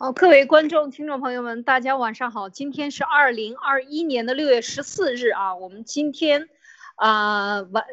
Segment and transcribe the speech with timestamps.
[0.00, 2.48] 好，各位观众、听众朋友们，大家晚上好。
[2.48, 5.56] 今天是二零二一年的六月十四日啊。
[5.56, 6.48] 我们今天
[6.94, 7.84] 啊晚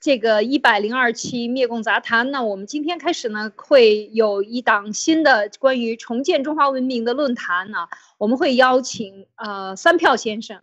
[0.00, 7.86] 这个一百零二期灭共杂谈那，我们今天开始呢会有一档新的关于重建中华文明的论坛呢，
[8.18, 10.62] 我们会邀请呃三票先生。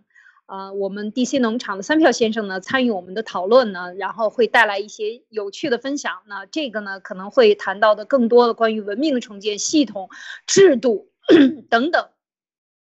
[0.49, 6.23] 啊，我们 DC 农场的三票先生呢参与我们的讨论呢，然后会带来一些有趣的分享。
[6.25, 10.09] 那这个呢可能会谈到的更多的关于文明的重建、系统、
[10.47, 11.11] 制度
[11.69, 12.09] 等等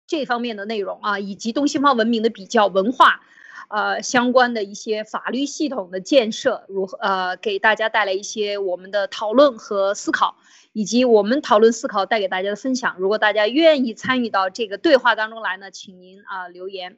[0.07, 3.19] 这方面的内容啊，以及东西方文明的比较、文化，
[3.67, 10.37] 呃相关的一些法律系统的建设，如何呃给大家带来一些我们的讨论和思考，
[10.71, 12.95] 以及我们讨论思考带给大家的分享。
[12.99, 16.97] 如果大家愿意参与到这个对话当中来呢，请您啊留言。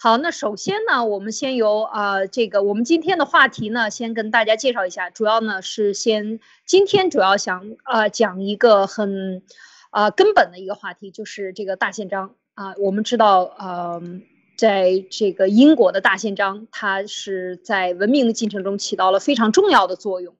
[0.00, 9.42] 好，那首先呢，我们先由呃这个我们今天的话题呢，先跟大家介绍一下，主要呢是先今天主要想呃讲一个很，
[9.90, 12.76] 呃根本的一个话题，就是这个大宪章啊。
[12.78, 14.00] 我们知道，呃，
[14.56, 20.36] 在这个英国的大宪章，它是在文明的进程中起到了非常重要的作用。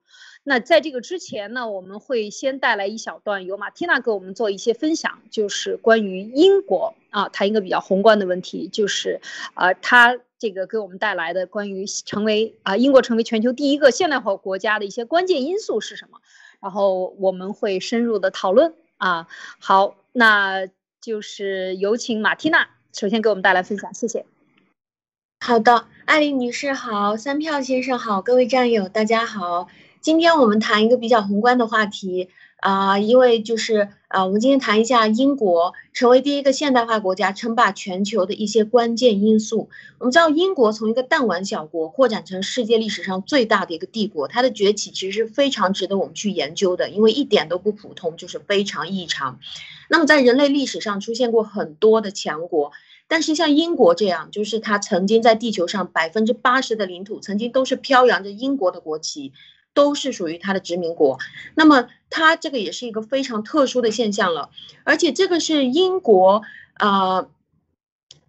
[0.48, 9.20] 那在这个之前呢，我们会先带来一小段，由马蒂娜给我们做一些分享，就是关于英国啊，谈一个比较宏观的问题，就是
[9.52, 16.18] 啊，他这个给我们带来的关于成为啊英国成为全球第一个现代化国家的一些关键因素是什么，
[16.60, 19.28] 然后我们会深入的讨论啊。
[19.58, 20.66] 好，那
[21.02, 24.24] 就是有请马蒂娜首先给我们带来分享，谢谢。
[25.44, 29.68] 好的，艾琳女士好，三票先生好，各位战友大家好。
[30.08, 39.68] 今天我们谈一个比较宏观的话题啊，因为就是啊，我们今天谈一下英国成为第一个现代化国家、称霸全球的一些关键因素。
[39.98, 49.38] 我们知道，英国从一个弹丸小国扩展成世界历史上最大的一个帝国，它的崛起其实是非常值得我们去研究的，因为一点都不普通，就是非常异常。
[49.90, 52.72] 那么，在人类历史上出现过很多的强国，
[53.08, 59.34] 但是像英国这样，就是它曾经在地球上百分之八十的领土曾经都是飘扬着英国的国旗。
[59.78, 61.20] 都是属于它的殖民国，
[61.54, 64.50] 那么它这个也是一个非常特殊的现象了，
[64.82, 66.42] 而且这个是英国
[66.74, 67.28] 啊，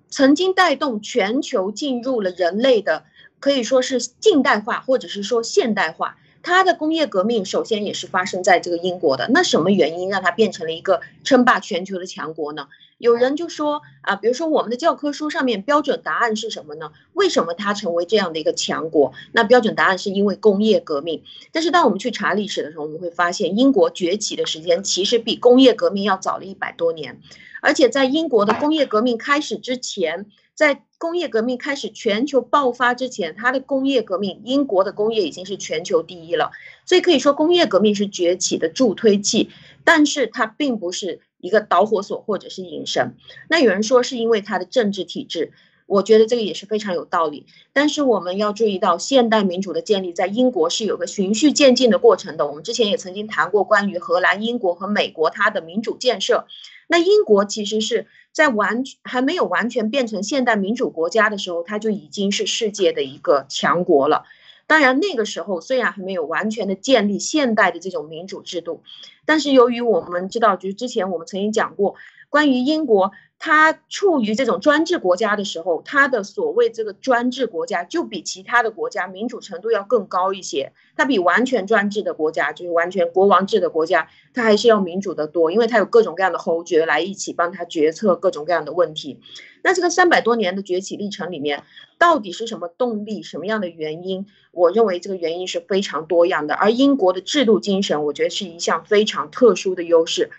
[0.10, 3.06] 曾经带动全球进入了人类的
[3.40, 9.28] 可以说是近代化或者是说现代化，它的工业革命首先也是发生在这个英国的。
[9.30, 12.68] 那什么原因让它变成了一个称霸全球的强国呢？
[13.00, 16.92] 有人就说啊，比如说我们的教科书上面标准答案是什么呢？
[17.14, 19.14] 为什么它成为这样的一个强国？
[19.32, 21.24] 那标准答案是因为工业革命。
[21.54, 27.22] 但是当我们去查历史的时候，我们会发现英国崛起的时间其实比工业革命要早了一百多年。
[27.62, 36.52] 而且在英国的工业革命开始之前，在工业革命开始全球爆发之前，它的工业革命，英国的工业已经是全球第一了。
[36.86, 39.52] 所以可以说工业革命是崛起的助推器，
[39.86, 41.22] 但是它并不是。
[41.40, 43.16] 一个导火索或者是引申，
[43.48, 45.52] 那有人说是因为它的政治体制，
[45.86, 47.46] 我觉得这个也是非常有道理。
[47.74, 52.46] 但是我们要注意到，现代民主的建立在英国是有个循序渐进的过程的。
[52.46, 56.46] 我们之前也曾经谈过关于荷兰、英国和美国它的民主建设。
[56.88, 64.26] 那英国其实是在完还没有完全变成现代民主国家的时候，它就已经是世界的一个强国了。
[64.66, 68.84] 当然，那个时候虽然还没有完全的建立现代的这种民主制度，
[69.30, 71.94] 但是由于我们知道，就是之前我们曾经讲过，
[72.30, 73.12] 关于英国。
[73.42, 80.74] 他处于这种专制国家的时候，他的所谓这个专制国家就比其他的国家民主程度要更高一些。
[80.98, 89.22] 它比完全专制的国家，就是完全国王制的国家，它还是要民主的多，因为它有各种各样的侯爵来一起帮他决策各种各样的问题。
[89.64, 91.64] 那这个三百多年的崛起历程里面，
[91.98, 94.26] 到底是什么动力，什么样的原因？
[94.52, 96.56] 我认为这个原因是非常多样的。
[96.56, 100.30] 而英国的制度精神，我觉得是一项非常特殊的优势。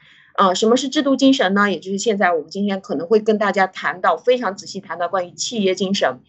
[0.41, 1.71] 啊，什么是制度精神呢？
[1.71, 6.21] 也就是现在我们今天可能会跟大家谈到非常仔细谈到关于企业精神。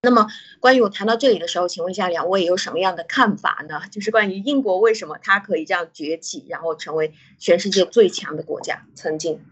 [0.00, 0.28] 那么，
[0.58, 3.82] 关于我谈到这里的时候，请问一下两位有什么样的看法呢？
[3.90, 8.86] 就是关于英国为什么它可以这样崛起，然后成为全世界最强的国家？
[8.94, 9.42] 曾经，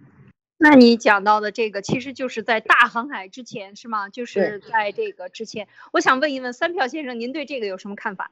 [0.57, 4.09] 那你讲到的这个，其实就是在大航海之前，是吗？
[4.09, 8.31] 就是在这个之前，我想问一问三票先生，您对这个有什么看法？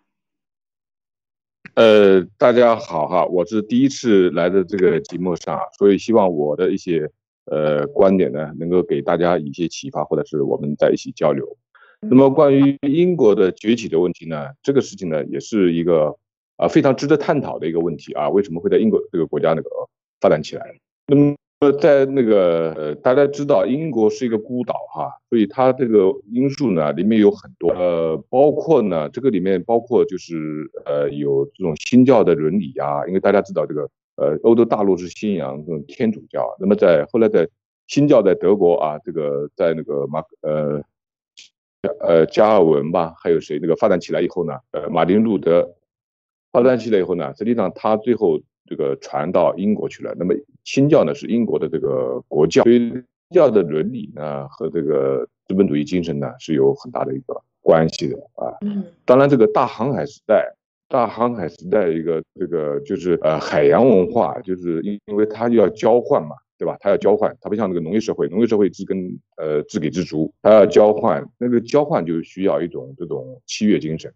[1.79, 7.09] 呃，大家好哈，我是第一次来的这个节目上，所以希望我的一些
[7.45, 11.57] 呃观点呢，能够给大家一些启发，或者是我们在一起交流。
[12.01, 16.17] 那么关于英国的崛起的问题呢，这个事情呢，也是一个
[16.57, 19.71] 啊非常值得探讨的一个问题啊，为什么会在英国这个国家那个
[20.21, 20.81] 发展起来？
[21.07, 21.37] 那么。
[21.61, 37.49] 呃，在那个呃，大家知道英国是一个孤岛哈，所以它这个因素呢，里面有很多，呃，包括呢，这个里面包括就是呃，有这种新教的伦理啊，因为大家知道这个呃，欧洲大陆是信仰这种天主教，那么在后来在
[37.89, 40.81] 新教在德国啊，这个在那个马呃
[41.99, 45.75] 呃加尔文吧，还有谁那个发展起来以后呢，呃，马丁路德
[46.53, 50.15] 发展起来以后呢，实际上他最后这个传到英国去了。
[50.19, 50.35] 那么
[50.65, 52.93] 新教呢是英国的这个国教，所以
[53.31, 58.55] 教的伦理呢和这个资本主义精神呢是有很大的一个关系的啊。
[58.61, 60.55] 嗯，当然这个大航海时代。
[60.91, 66.79] 大航海时代一个这个就是呃海洋文化，就是因因为它要交换嘛，对吧？
[66.81, 68.97] 它要交换，它不像那个农业社会，农业社会自耕
[69.37, 74.11] 呃自给自足，它要交换，那个交换就需要一种这种契约精神。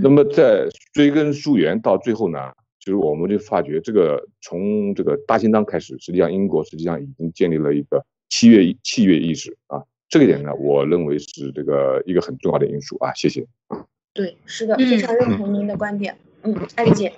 [0.00, 2.52] 那么在追根溯源到最后呢，
[2.86, 13.12] 就是我们就发觉这个从这个大清章开始，实际上英国实际上已经建立了一个契约契约意识啊，这个点呢，我认为是这个一个很重要的因素啊。
[13.14, 13.44] 谢谢。
[14.14, 16.16] 对，是的，非常认同您的观点。
[16.42, 17.12] 嗯，艾丽姐。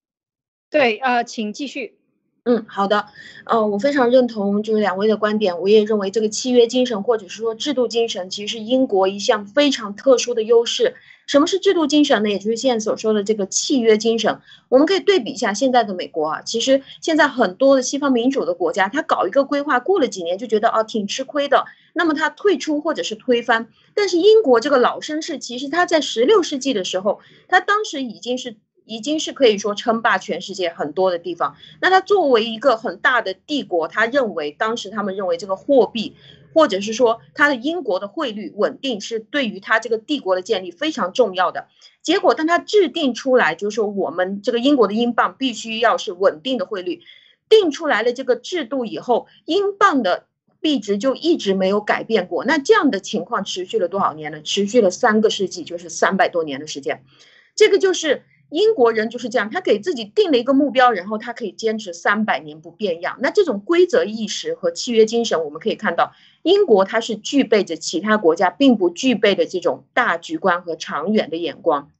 [0.68, 1.94] 对，呃，请继续。
[2.42, 3.06] 嗯，好的。
[3.46, 10.94] 呃，我非常认同就是两位的观点，我也认为这个契约精神或者是说制度精神，其实是英国一项非常特殊的优势。
[11.26, 12.28] 什么是制度精神呢？
[12.28, 14.40] 也就是现在所说的这个契约精神。
[14.68, 23.68] 我们可以对比一下现在的美国啊，其实现在很多的西方民主的国家，他搞一个规划，过了几年就觉得啊挺吃亏的，那么他退出或者是推翻。
[23.94, 28.56] 但是英国这个老绅士，其实他在十六世纪的时候，他当时已经是。
[28.86, 31.54] 已经是可以说称霸全世界很多的地方。
[31.80, 36.16] 那他作为一个很大的帝国，他认为当时他们认为这个货币，
[36.54, 41.68] 或者是说他的英国的汇率稳定是对于他这个帝国的建立非常重要的。
[42.02, 47.02] 结果当他制定出来，就是说我们这个英国的英镑必须要是稳定的汇率，
[47.48, 50.26] 定出来了这个制度以后，英镑的
[50.60, 52.44] 币值就一直没有改变过。
[52.44, 54.42] 那这样的情况持续了多少年呢？
[54.42, 57.04] 持续了三个世纪，就是三百多年的时间。
[57.54, 58.22] 这个就是。
[58.50, 63.16] 英国人就是这样，他给自己定了一个目标，然后他可以坚持三百年不变样。
[63.20, 66.12] 那这种规则意识和契约精神，我们可以看到，
[66.42, 71.90] 英国它是具备着其他国家并不具备的这种大局观和长远的眼光。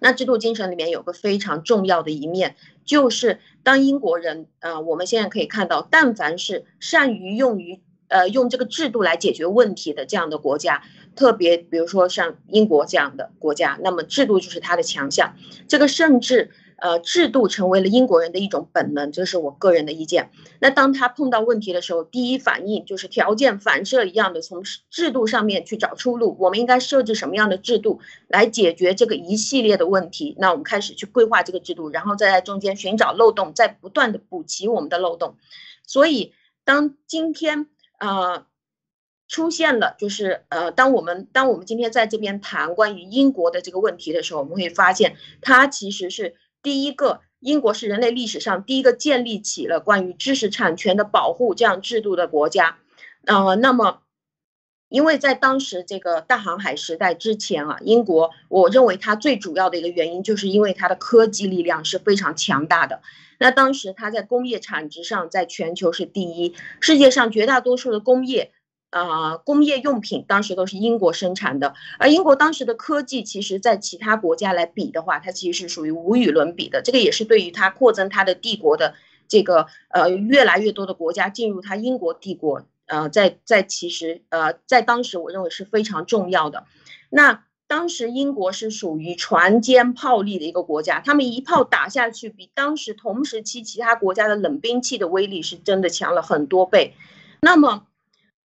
[0.00, 7.80] 那制度精神里面有个非常重要的一面，就是当英国人，呃，我们现在可以看到，但凡是善于用于。
[8.08, 10.82] 呃，用这个制度来解决问题的这样的国家，
[11.14, 15.36] 特别比如说像英国这样的国家，那么制度就是它的强项。
[15.68, 20.30] 这个甚至呃，制度成为了英国人的一种本能，这是我个人的意见。
[20.60, 26.36] 那当他碰到问题的时候，第一反应就是条件反射一样的从制度上面去找出路。
[26.38, 30.36] 我们应该设置什么样的制度来解决这个一系列的问题？
[30.38, 35.34] 那我们开始去规划这个制度，然后再在中间寻找漏洞，再不断的补齐我们的漏洞。
[35.84, 36.32] 所以
[36.64, 37.66] 当今天。
[37.98, 38.46] 呃，
[39.28, 52.78] 出现了，就是呃，当我们当我们今天在这边谈关于英国的这个问题的时候，我们会发现，它其实是第一个，英国是人类历史上第一个建立起了关于知识产权的保护这样制度的国家。
[53.26, 54.02] 呃，那么，
[54.88, 63.02] 因为在当时这个大航海时代之前啊，英国，我认为它最主要的一个原因，就是因为它的科技力量是非常强大的。
[63.38, 66.54] 那当时它在工业产值上，在全球是第一。
[66.80, 68.50] 世界上绝大多数的工业，
[68.90, 71.74] 啊，工业用品当时都是英国生产的。
[71.98, 76.82] 而英国当时的科技，其实在其他国家来比的话，它其实是属于无与伦比的。
[76.82, 78.94] 这个也是对于它扩增它的帝国的
[79.28, 86.64] 这个呃越来越多的国家进入它英国帝国，呃，在在其实呃在当时我认为是非常重要的。
[87.08, 87.44] 那。
[87.68, 96.94] 当时英国是属于船坚炮利的一个国家，他们一炮打下去，比当时同时期其他国家的冷兵器的威力是真的强了很多倍。
[97.42, 97.86] 那么，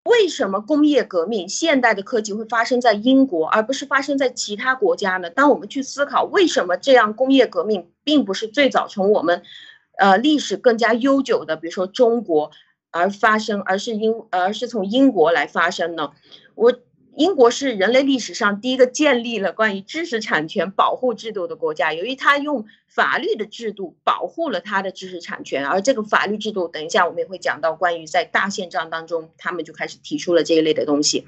[0.03, 5.29] 为什么工业革命、现代的科技会发生在英国，而不是发生在其他国家呢？
[5.29, 9.41] 当我们去思考为什么这样，工业革命并不是最早从我们，
[9.97, 12.51] 呃，历史更加悠久的，比如说中国
[12.91, 16.11] 而发生，而是英，而是从英国来发生呢？
[16.55, 16.73] 我。
[17.15, 21.93] 英国是人类历史上第一个建立了关于知识产权保护制度的国家。
[21.93, 31.27] 由于它用法律的制度保护了它的知识产权，而这个法律制度，等一下我们也会讲到关于在大宪章当中，他们就开始提出了这一类的东西。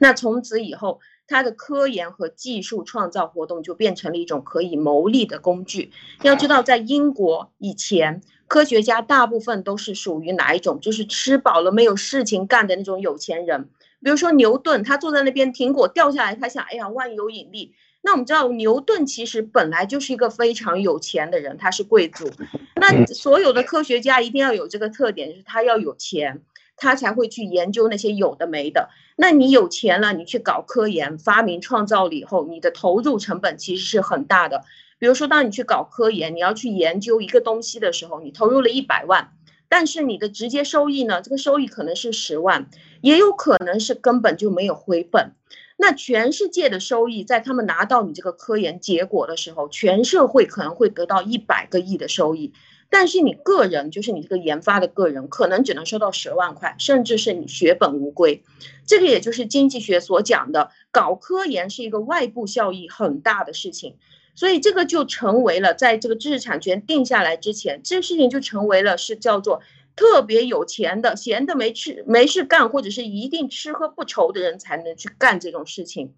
[0.00, 5.90] 那从此以后，它的科研和技术创造活动就变成了一种可以牟利的工具。
[6.22, 10.80] 要知道，在英国以前，科学家大部分都是属于哪一种？
[10.80, 13.68] 就是吃饱了没有事情干的那种有钱人。
[14.02, 17.74] 比如说牛顿，他坐在那边，苹果掉下来，他想，哎呀，万有引力。
[18.02, 22.30] 那我们知道，牛顿其实本来就是一个非常有钱的人，他是贵族。
[22.76, 26.42] 那所有的科学家一定要有这个特点，就是他要有钱，
[26.76, 28.90] 他才会去研究那些有的没的。
[29.16, 34.62] 那你有钱了，你去搞科研、发明、创造了以后，你的投入成本其实是很大的。
[34.98, 39.32] 比如说，当你去搞科研，你要去研究一个东西的时候，你投入了一百万，
[39.68, 41.20] 但是你的直接收益呢？
[41.22, 42.68] 这个收益可能是十万，
[43.00, 45.32] 也有可能是根本就没有回本。
[45.76, 52.54] 那全世界的收益，在他们拿到你这个科研结果的时候，全社会可能会得到一百个亿的收益，
[52.88, 58.42] 但是你个人，就是你这个研发的个人，可能只能收到十万块，甚至是你血本无归。
[58.86, 63.96] 这个也就是经济学所讲的，搞科研是一个外部效益很大的事情。
[64.36, 69.62] 所以这个就成为了，在这个知识产权定下来之前，这个事情就成为了是叫做
[69.96, 76.12] 特别有钱的、闲的没事没事干，或者是一定吃喝不愁的人才能去干这种事情。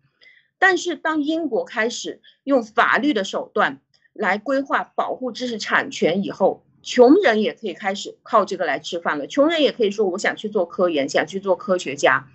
[0.58, 3.80] 但是当英国开始用法律的手段
[4.12, 9.28] 来规划保护知识产权以后，穷人也可以开始靠这个来吃饭了。
[9.28, 12.26] 穷人也可以说，我想去做科研，想去做科学家。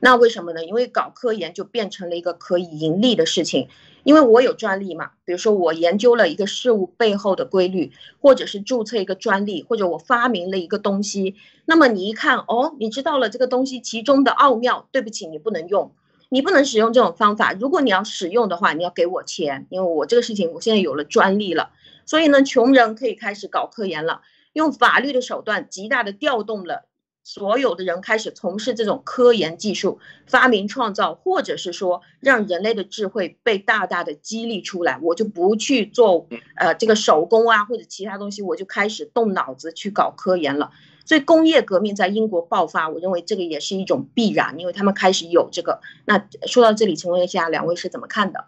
[0.00, 0.64] 那为什么呢？
[0.64, 3.68] 因为搞科研就变成了一个可以盈利的事情。
[4.04, 15.92] 因为我有专利嘛，比如说我研究了一个事物背后的规律，或者是注册一个专利，或者我发明了一个东西，那么你一看哦，你知道了这个东西其中的奥妙，对不起，你不能用，
[16.28, 17.52] 你不能使用这种方法。
[17.52, 21.70] 如果你要使用的话，你要给我钱，因为我这个事情我现在有了专利了，
[22.04, 24.20] 所以呢，穷人可以开始搞科研了，
[24.52, 26.86] 用法律的手段极大的调动了。
[27.26, 40.70] 所有的人开始从事这种科研技术发明创造，或者是说让人类的智慧被大大的激励出来，我就不去做呃这个手工啊或者其他东西，我就开始动脑子去搞科研了。
[41.04, 45.80] 所以工业革命在英国爆发，我认为这个也是一种必然，因为他们开始有这个。
[46.04, 48.44] 那说到这里，请问一下两位是怎么看的？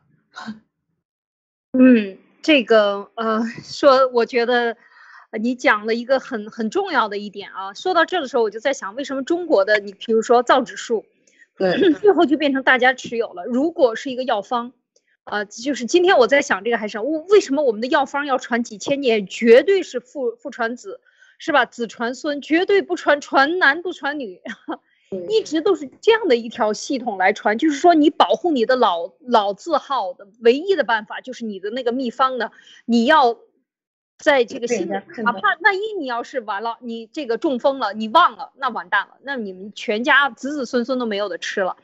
[1.73, 4.77] 嗯，这个呃说，我觉得。
[5.37, 11.05] 你讲了一个很很重要的一点啊，说到这的时候，我就在想，为什么中国的你比如说造纸术，
[11.59, 13.45] 对， 最后就变成大家持有了。
[13.45, 14.73] 如果是一个药方，
[15.25, 21.01] 啊，就是今天我在想这个还是为为什么我们的药方要传几千年，绝对是父父传子，
[21.39, 21.67] 是吧？
[21.67, 24.41] 子传孙，绝对不传传男不传女，
[25.29, 27.59] 一直都是这样的一条系统来传。
[27.59, 32.51] 就是说，你保护你的老老字号的唯一的办法，就是你的那个秘方呢，
[32.87, 33.39] 你要。
[34.19, 41.77] 在这个心，哪怕万一你要是完了，你这个中风了，你忘了，那完蛋了，那你们全家子子孙孙都没有的吃了。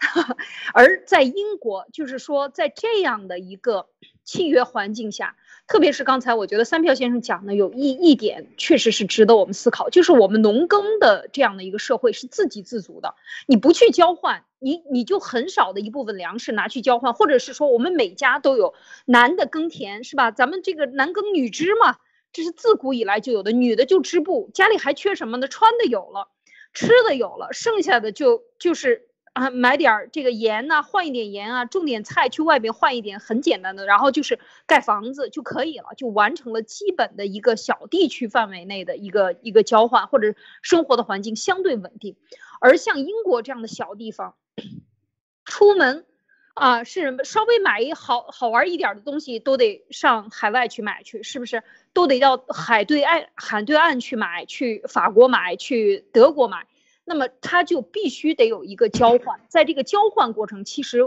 [0.74, 3.86] 而在英国，就是说，在这样的一个
[4.24, 5.36] 契约环境下，
[5.66, 13.14] 特别是刚才我觉得三票先生讲的有一一点，确实是值得我们思考，就是我们农耕的这样的一个社会是自给自足的，
[13.46, 18.74] 你不去交换，你你就很少的一部分粮食拿去交换，或者是说我们每家都有
[19.04, 20.30] 男的耕田，是吧？
[20.30, 21.96] 咱们这个男耕女织嘛，
[22.32, 25.48] 这是自古以来就有的，女的就织布，家里还缺什么呢？
[25.48, 26.28] 穿的有了，
[26.72, 29.08] 吃的有了，剩下的就就是。
[29.36, 42.16] 啊，买点儿这个盐呐，换一点盐啊，种点菜，去外边换一点，很简单的，然后就是盖房子就可以了，就完成了基本的一个小地区范围内的一个一个交换，或者生活的环境相对稳定。
[42.60, 44.34] 而像英国这样的小地方，
[45.46, 46.04] 出门
[46.52, 51.62] 啊是稍微买一好好玩一点的东西，都得上海外去买去，是不是？
[51.94, 56.66] 都得到海对岸海对岸去买，去法国买，去德国买。
[57.04, 61.00] 那么它就必须得有一个交换，在这个交换过程，其实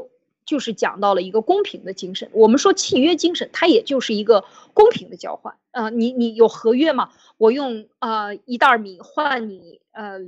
[0.45, 2.29] 就是讲到了一个公平的精神。
[2.33, 5.55] 我们说契约精神，它也就是一个公平的交换。
[5.71, 7.09] 呃，你你有合约吗？
[7.37, 9.79] 我用呃一袋米换你。
[9.95, 10.19] 呃，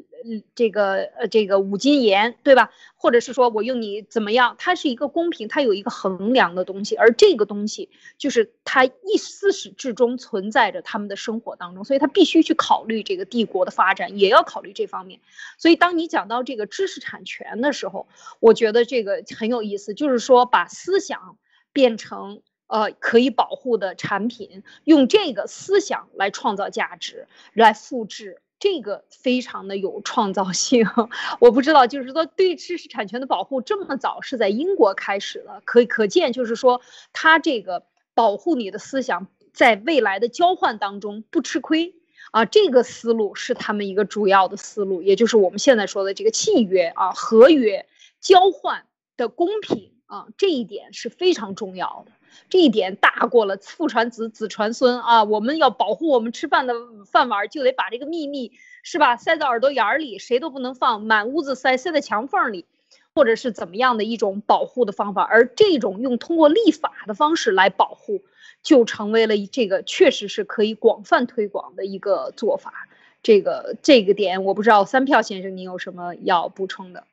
[0.55, 2.71] 这个呃，这个五金盐，对吧？
[2.95, 4.55] 或者是说我用你怎么样？
[4.57, 15.19] 它是一个公平，它有一个衡量的东西，而这个东西就是它一自始至终存在着他们的生活当中，所以他必须去考虑这个帝国的发展，也要考虑这方面。
[15.57, 18.07] 所以当你讲到这个知识产权的时候，
[18.39, 21.37] 我觉得这个很有意思，就是说把思想
[21.73, 28.39] 变成呃可以保护的产品，用这个思想来创造价值，来复制。
[28.59, 30.85] 这个非常的有创造性，
[31.39, 36.81] 我不知道，就是说对知识产权的保护这么早是在英国开始了，可可见就是说
[37.13, 41.93] 他这个保护你的思想在未来的交换当中不吃亏
[42.31, 47.85] 啊，这个思路是他们一个主要的思路，也就是我们现在说的这个契约啊、合约
[48.19, 48.85] 交换
[49.15, 52.11] 的公平啊，这一点是非常重要的。
[52.49, 55.23] 这一点大过了父传子，子传孙啊！
[55.23, 56.73] 我们要保护我们吃饭的
[57.05, 58.53] 饭碗，就得把这个秘密
[58.83, 62.65] 是吧塞在耳朵眼里，谁都不能放，满屋子塞，塞在墙缝里，
[63.13, 65.23] 或者是怎么样的一种保护的方法。
[65.23, 68.23] 而这种用通过立法的方式来保护，
[68.63, 72.87] 就成为了这个确实是可以广泛推广的一个做法。
[73.23, 77.03] 这个这个点，我不知道三票先生，您有什么要补充的？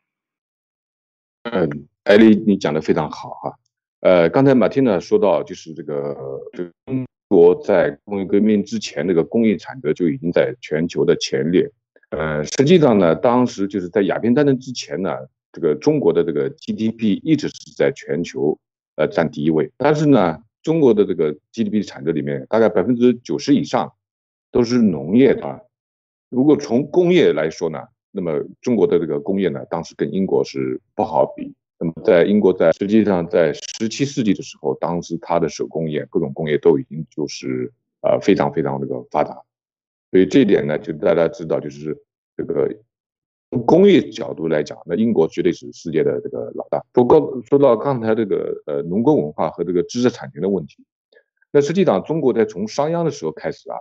[1.43, 3.59] 嗯，艾丽，你讲的非常好哈。
[4.05, 6.15] 呃，刚才马汀呢说到，就是这个
[6.53, 11.67] 中国在工业革命之前，这个工业产值就已经在全球的前列。
[12.11, 15.11] 呃，实际上呢，当时就是在鸦片战争之前呢，
[15.53, 18.59] 这个中国的这个 GDP 一直是在全球
[18.97, 19.71] 呃占第一位。
[19.79, 23.91] 但是呢，中国的这个 GDP 产值里面，大概百分之九十以上
[24.53, 25.65] 都是农业的。
[26.29, 27.79] 如果从工业来说呢，
[28.11, 31.55] 那么中国的这个工业呢，当时跟英国是不好比。
[31.79, 39.43] 那么在英国，在实际上在十七世纪的时候，当时它的手工业、各种工业都已经就是呃非常非常这个发达，
[40.11, 42.01] 所以这一点呢，就大家知道，就是
[42.37, 42.73] 这个
[43.51, 46.85] 从工业角度来讲，那英国绝对是世界的这个老大。
[46.93, 50.85] 不过说到刚才这个呃农耕文化和这个知识产权的问题，
[51.51, 53.79] 那实际上中国在从商鞅的时候开始啊，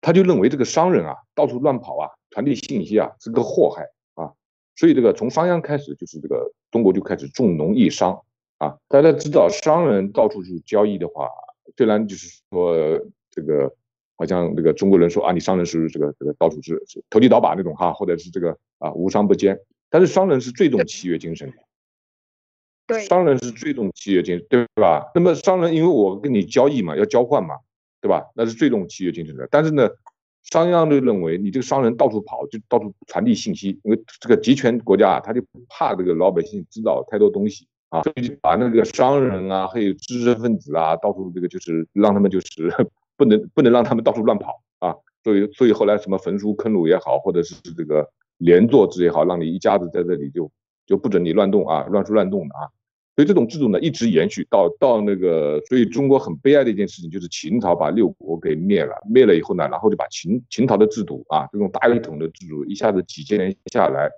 [0.00, 3.88] 他就认为这个商人啊到处乱跑啊，传递信息啊是个祸害。
[4.76, 8.22] 所以这个从商鞅开始，就是这个中国就开始重农抑商
[8.58, 8.76] 啊。
[8.88, 11.30] 大家知道，商人到处去交易的话，
[11.76, 12.76] 虽然就是说
[13.30, 13.74] 这个
[14.16, 21.56] 好像这个中国人说啊，你商人是这个这个到处是投机倒把那种哈，或者是这个啊无商不奸，但是商人是最重契约精神的。
[22.86, 25.10] 对，商人是最重契约精神，对吧？
[25.14, 27.54] 那么商人因为我跟你交易嘛，要交换嘛，
[28.02, 28.26] 对吧？
[28.34, 29.48] 那是最重契约精神的。
[29.50, 29.88] 但是呢。
[30.50, 42.46] 商鞅就认为，你这个商人到处跑，就到处传递信息，因为这个集权国家啊，他就不怕这个老百姓知道太多东西啊，所以就把那个商人啊，还有知识分子啊，到处这个就是让他们就是
[43.16, 50.50] 不能不能让他们到处乱跑啊，所以所以后来什么焚书坑儒也好，或者是这个连坐制也好，让你一家子在这里就
[50.86, 52.70] 就不准你乱动啊，乱说乱动的啊。
[53.16, 64.10] 所以这种制度呢，一直延续到到那个，所以中国很悲哀的一件事情就是秦朝把六国给灭了，灭了以后呢，然后就把秦秦朝的制度啊，这种大一统的制度一下子几千年下来，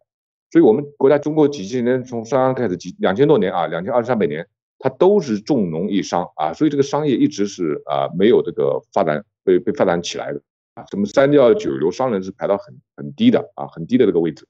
[0.50, 4.44] 所以我们国家中国几千年从商鞅开始几两千多年啊，两千二三百年，
[4.80, 10.42] 它都是重农抑商啊，所以这个商业一直是啊没有这个发展被被发展起来的
[10.74, 14.44] 啊，什么三教九流商人是排到很很低的啊，很低的这个位置。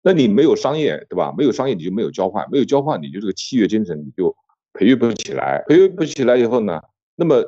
[0.00, 1.34] 那你没有商业，对吧？
[1.36, 4.34] 没有商业，你就没有交换，没有交换，你就这个契约精神你就
[4.72, 6.80] 培育不起来，培育不起来以后呢，
[7.16, 7.44] 那么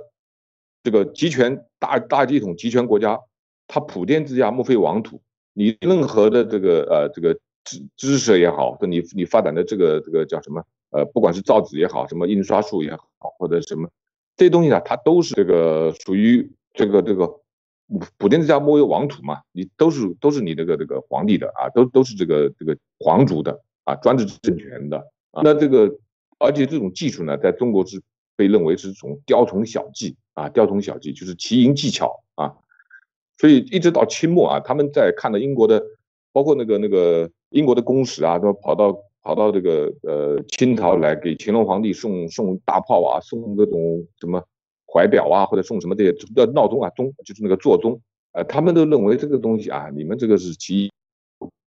[0.83, 3.19] 这个集权大大一统集权国家，
[3.69, 5.21] 它普天之下莫非王土，
[5.53, 7.35] 你任何的这个呃这个
[7.65, 13.89] 知知识也好，你你发展的这个这个叫什么呃，不管是造纸也好，什么印刷术也好，或者什么
[14.37, 17.41] 这些东西呢，它都是这个属于这个这个。
[18.19, 24.99] 普天之下莫为王土嘛，你都是都是你这个这个皇帝的啊，都都是这个这个皇族的啊，专制政权的
[25.33, 25.43] 啊。
[25.43, 25.93] 那这个
[26.39, 28.01] 而且这种技术呢，在中国是
[28.37, 32.55] 被认为是一种雕虫小技啊，雕虫小技就是奇淫技巧啊。
[33.39, 35.83] 所以一直到清末啊，他们在看到英国的，
[36.33, 44.41] 包括那个那个英国的公使啊，都跑到跑到这个呃清朝来给乾隆皇帝送送大炮啊，送各种什么。
[44.93, 48.01] 怀表啊，或者送什么这些叫闹钟啊，钟就是那个座钟，
[48.33, 50.91] 呃，他们都认为这个东西啊，你们这个是其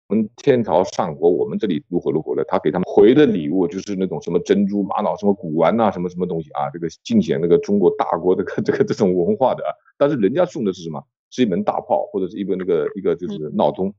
[0.09, 9.63] 我们天朝上国，我们这里如何如何的，他给他们回的礼物就是那种什么珍珠、玛瑙、什么古玩呐，什么什么东西啊，这个尽显那个中国大国的这个这种文化的。
[9.63, 11.03] 啊但是人家送的是什么？
[11.29, 13.93] 是一门大炮，或者是一个那个一个就是闹钟。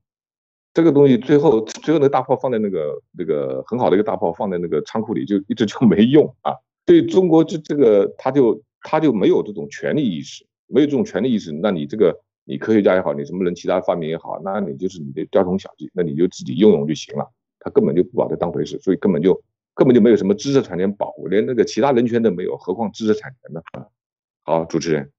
[0.73, 6.55] 这个东西最后最后那个大炮放在那个那个很好的一个大炮放在那个仓库里，就一直就没用啊。
[6.85, 8.59] 对中国这这个他就。
[8.81, 17.31] 他就没有这种权利意识，没有这种权利意识，那你这个你科学家也好，你什么人其他发明也好，那你就是你的雕虫小技，那你就自己用用就行了。
[17.59, 23.61] 他根本就不把它当回事，所以根本就根本就没有什么知识产权保护，连那个其他人权都没有，何况知识产权呢？
[24.43, 25.11] 好，主持人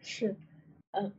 [0.00, 0.36] 是，
[0.92, 1.12] 嗯。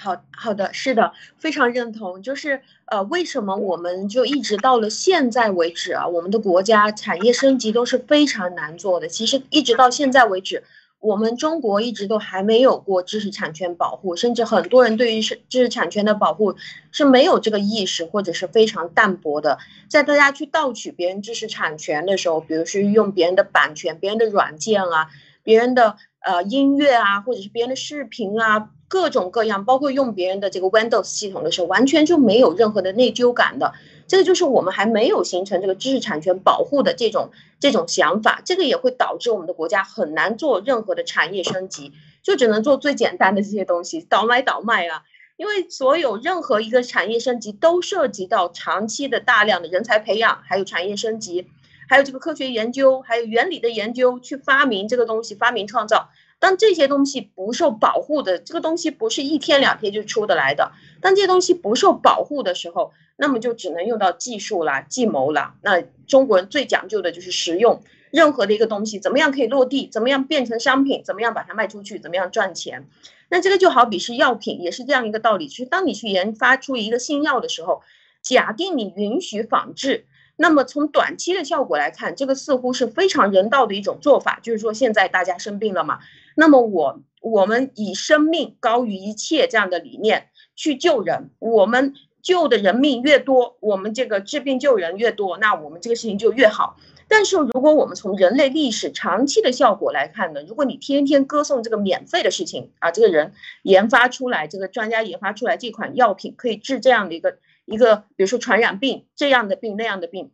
[0.00, 2.22] 好好的，是的，非常认同。
[2.22, 9.08] 就是呃，为什么我们就一直到了现在为止啊，我们的国家产业升级都是非常难做的。
[9.08, 10.62] 其实一直到现在为止，
[11.00, 16.54] 我们中国一直都还没有过知识产权保护，甚至很多人对于是知识产权的保护
[16.92, 19.58] 是没有这个意识，或者是非常淡薄的。
[19.88, 25.08] 在大家去盗取别人知识产权的时候，比如说用别人的版权、别人的软件啊、
[25.42, 28.70] 别人的呃音乐啊，或者是别人的视频啊。
[28.88, 33.74] 各种各样，包括用别人的这个 Windows 系统的时候，完全就没有任何的内疚感的。
[34.06, 45.02] 这个就是我们还没有形成这个知识产权保护的这种这种想法，这个也会导致我们的国家很难做任何的产业升级，就只能做最简单的这些东西，倒买倒卖啊。
[45.36, 51.46] 因为所有任何一个产业升级都涉及到长期的大量的人才培养，还有产业升级，
[51.88, 56.08] 还有这个科学研究，还有原理的研究，去发明这个东西，发明创造。
[56.40, 60.72] 当这些东西不受保护的，这个东西不是一天两天就出得来的。
[61.00, 65.54] 当这些东西不受保护的时候，那么就只能用到技术啦、计谋啦。
[65.62, 72.86] 那中国人最讲究的就是实用，任何的一个东西怎么样可以落地，怎么样变成商品，怎么样把它卖出去，怎么样赚钱。
[73.28, 75.48] 那这个就好比是药品，也是这样一个道理。
[75.48, 77.82] 其实当你去研发出一个新药的时候，
[78.22, 80.06] 假定你允许仿制。
[80.40, 84.38] 那么从短期的效果来看，这个似乎是非常人道的一种做法。
[84.40, 85.98] 就是说，现在大家生病了嘛，
[86.40, 96.76] 那么我我们以生命高于一切这样的理念去救人，我们救的人命越多，我们这个治病救人越多，那我们这个事情就越好。
[97.08, 103.32] 但是如果我们从人类历史长期的效果来看呢，如果你天天歌颂这个免费的事情啊，这个人
[103.64, 107.38] 研发出来，这个专家研发出来这款药品可以治这样的一个。
[107.64, 110.30] 一个，比如说传染病这样的病那样的病，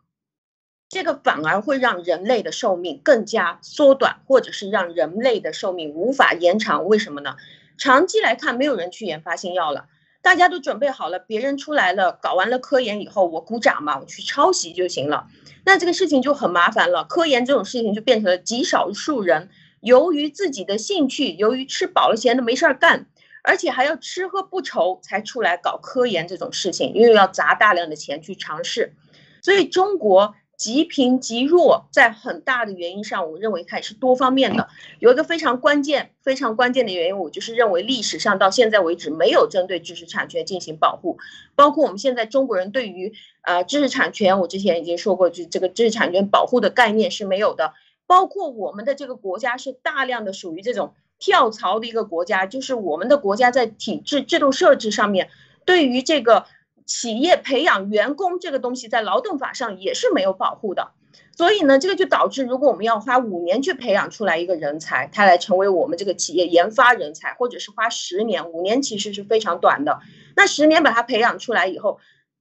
[0.89, 6.87] 这个反而会让人类的寿命更加缩短，或者是让人类的寿命无法延长。
[6.87, 7.37] 为什么呢？
[7.77, 9.87] 长期来看，没有人去研发新药了，
[10.23, 15.27] 大家都准备好了，别人出来了，搞完了科研以后，我鼓掌嘛，我去抄袭就行了。
[15.65, 19.49] 那这个事情就很麻烦了，科研这种事情就变成了极少数人
[19.81, 23.07] 由于自己的兴趣，由于吃饱了闲的没事儿干。
[23.47, 28.95] 而且还要吃喝不愁才出来搞科研这种事情，因为要砸大量的钱去尝试，
[29.43, 34.69] 所以中国极贫极弱，在很大的原因上，我认为它也是多方面的。
[34.99, 41.19] 有一个非常关键、非常关键的原因，我就是认为历史上到现在为止没有针对知识产权进行保护，
[41.55, 43.13] 包括我们现在中国人对于
[43.43, 47.73] 呃知识产权，我之前已经说过，就这个知识产权保护的概念是没有的，
[48.07, 50.95] 包括我们的这个国家是大量的属于这种。
[51.17, 55.31] 跳槽的一个国家，就是我们的国家在体制制度设置上面，
[55.65, 56.45] 对于这个
[56.87, 60.93] 企业培养员工这个东西，在劳动法上也是没有保护的。
[61.37, 70.01] 所以呢，这个就导致，如果我们要花五年去培养出来一个人才，他来成为我们这个企业研发人才，或者是花十年，五年其实是非常短的。
[70.37, 71.99] 那十年把他培养出来以后，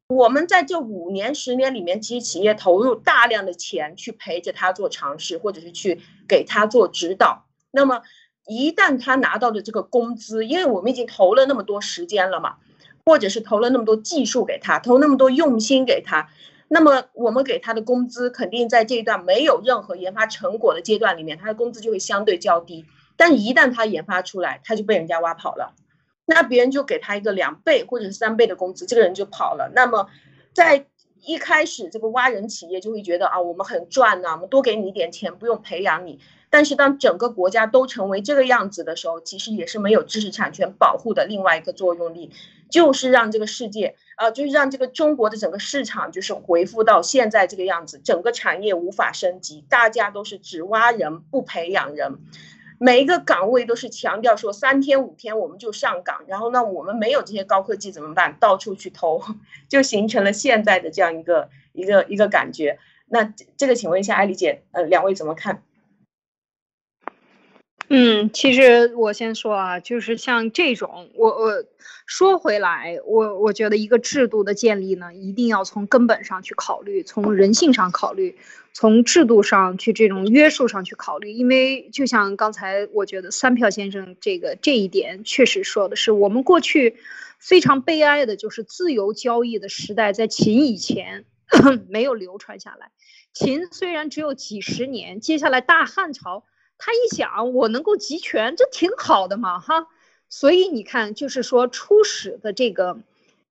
[0.08, 7.46] 我们在这五年、十年里面，其实企业投入大量的钱去陪着他做尝试，或者是去给他做指导。
[7.72, 8.02] 那么。
[8.46, 12.58] 一旦他拿到的这个工资，因为我们已经投了那么多时间了嘛，
[13.06, 16.30] 或者是投了那么多技术给他，投那么多用心给他，
[16.68, 22.86] 那么我们给他的工资肯定在这一段没有任何研发成果的阶段里面，他的工资就会相对较低。
[23.16, 25.76] 但一旦他研发出来，他就被人家挖跑了，
[26.26, 29.72] 那别人就给他一个两倍或者是三倍的工资，这个人就跑了。
[29.76, 30.08] 那么
[30.54, 30.88] 在
[31.26, 36.20] 一开始，这个挖人企业就会觉得啊，我们很赚呐，我们多给你一点钱，不用培养你。
[36.54, 42.30] 但是当整个国家都成为这个样子的时候，其实也是没有知识产权保护的另外一个作用力，
[42.70, 52.20] 就是让这个世界，呃，就是让这个中国的整个市场就是回复到现在这个样子，整个产业无法升级，大家都是只挖人不培养人，
[52.78, 58.38] 每一个岗位都是强调说三天五天我们就上岗，然后呢，我们没有这些高科技怎么办？
[58.40, 59.24] 到处去投，
[59.68, 62.78] 就形成了现在的这样一个一个一个感觉。
[63.08, 65.64] 那这个，请问一下艾丽姐，呃，两位怎么看？
[67.96, 71.64] 嗯，其实我先说啊，就是像这种，我我
[72.08, 78.36] 说回来，我我觉得一个制度的建立呢，一定要从根本上去考虑，从人性上考虑，
[78.74, 81.30] 从制度上去这种约束上去考虑。
[81.34, 86.96] 因为就像刚才我觉得三票先生这个这一点确实说的是，我们过去
[87.38, 91.26] 非常悲哀的就是自由交易的时代在秦以前
[91.90, 92.90] 没有流传下来。
[93.34, 96.44] 秦虽然只有几十年，接下来大汉朝。
[96.86, 99.88] 他一想，我能够集权，这挺好的嘛，哈。
[100.28, 102.98] 所以你看，就是说初始的这个，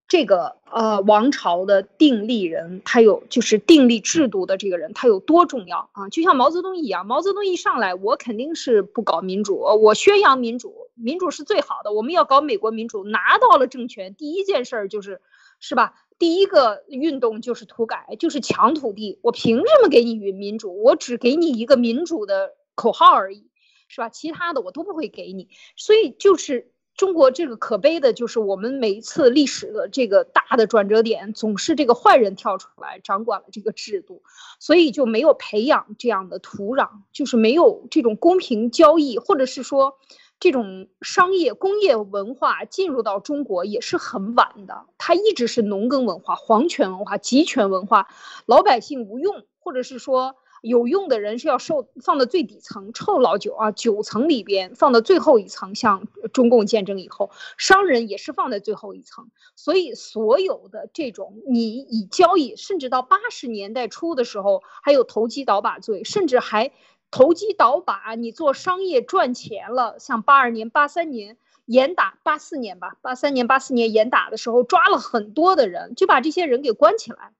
[0.07, 6.09] 这个呃王朝的定立人，他有就是定立制度的这个人，他有多重要啊？
[6.09, 13.03] 就像毛泽东一样，毛泽东一上来，我肯定是不搞民主，我宣扬民主，民主是最好的，我们要搞美国民主。
[13.03, 15.21] 拿到了政权，第一件事儿就是，
[15.59, 15.95] 是吧？
[16.19, 19.17] 第一个运动就是土改，就是抢土地。
[19.23, 20.83] 我凭什么给你民主？
[20.83, 22.53] 我只给你一个民主的。
[22.75, 23.49] 口号而已，
[23.87, 24.09] 是吧？
[24.09, 34.23] 其他的我都不会给你，所以就是中国这个可悲的，就是我们每一次历史的这个大的转折点，总是这个坏人跳出来掌管了这个制度，
[34.59, 39.97] 所以就没有培养这样的土壤，就是没有这种公平交易，或者是说
[40.39, 48.07] 这种商业工业文化进入到中国也是很晚的，它一直是农耕文化、皇权文化、集权文化，
[48.45, 50.35] 老百姓无用，或者是说。
[50.63, 55.75] 有用的人是要受放到最底层，臭老九啊，九层里边放到最后一层。
[55.75, 59.29] 像中共建政以后，商人也是放在最后一层。
[59.57, 66.71] 所以所有的这种你以交易，甚至到八十年代初的时候，还有投机倒把罪，甚至还
[67.11, 77.33] 投机倒把，你做商业赚钱了，像八二年、八三年严打，八四年吧，八三年、八四年严打的时候，抓了很多的人，就把这些人给关起来，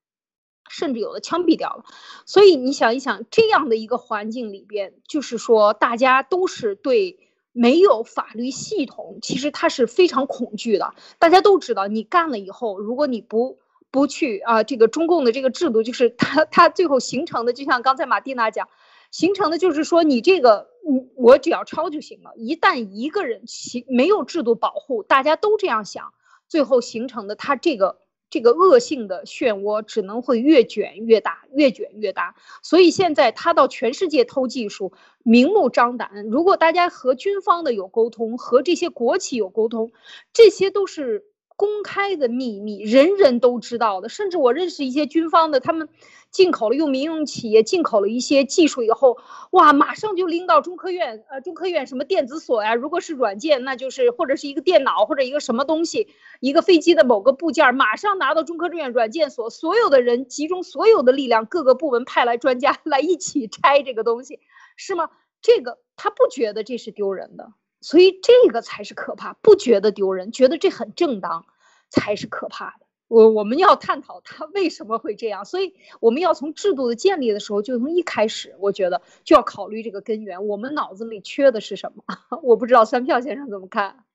[0.73, 1.85] 甚至有的枪毙掉了。
[2.25, 7.19] 所以你想一想，这样的一个环境里边，就是说大家都是对
[7.51, 10.93] 没有法律系统，其实他是非常恐惧的。
[11.19, 13.59] 大家都知道，你干了以后，如果你不
[13.91, 18.67] 不去啊，这个中共的这个制度，就是他他最后形成的，就像刚才马蒂娜讲，
[19.11, 22.31] 形成的就是说，你这个，嗯，我只要抄就行了。
[22.35, 26.13] 一旦一个人其没有制度保护，大家都这样想，
[26.49, 27.99] 最后形成的他这个
[28.33, 32.33] 这个恶性的漩涡，只能会越卷越大，越卷越大。
[32.63, 34.91] 所以现在他到全世界偷技术，
[35.21, 36.25] 明目张胆。
[36.31, 39.91] 如果大家和军方的有沟通，和这些国企有沟通，
[40.33, 41.25] 这些都是。
[41.55, 44.09] 公开的秘密，人人都知道的。
[44.09, 45.89] 甚至我认识一些军方的，他们
[46.31, 49.17] 进口了用民用企业进口了一些技术以后，
[49.51, 52.75] 哇，马上就拎到中科院，呃，中科院什么电子所呀？
[52.75, 56.07] 如果是软件，那就是或者是一个电脑或者一个什么东西，
[56.39, 64.39] 一个飞机的某个部件，马上拿到中科院软件所，所有的人集中所有的力量，各个部门派来专家来一起拆这个东西，
[64.75, 65.09] 是吗？
[65.41, 67.51] 这个他不觉得这是丢人的。
[67.83, 71.45] 所以这个才是可怕，不觉得丢人，觉得这很正当，
[71.89, 72.85] 才是可怕的。
[73.09, 80.47] 我我们要探讨他为什么会这样，所以我们要从制度的建立的时候，就从一开始，我觉得就要考虑这个根源。
[80.47, 82.03] 我们脑子里缺的是什么？
[82.41, 84.05] 我不知道三票先生怎么看。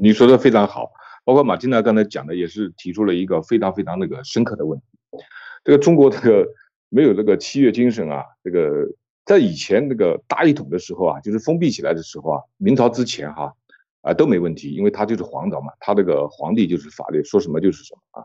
[0.00, 0.92] 你说的非常好，
[1.24, 4.84] 包括马金娜刚才讲的也是提出了一个非常非常那个深刻的问题。
[5.64, 6.46] 这个中国这个
[6.88, 8.86] 没有这个契约精神啊，这个。
[9.28, 13.52] 在以前那个大一统的时候啊，就是封闭起来的时候啊，明朝之前哈，
[14.00, 18.24] 啊都没问题，因为他就是皇朝嘛，他这个皇帝就是法律，说什么就是什么啊。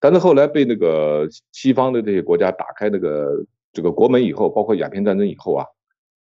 [0.00, 5.64] 但是后来被那个西方的这些国家打开那个这个国门以后，包括鸦片战争以后啊，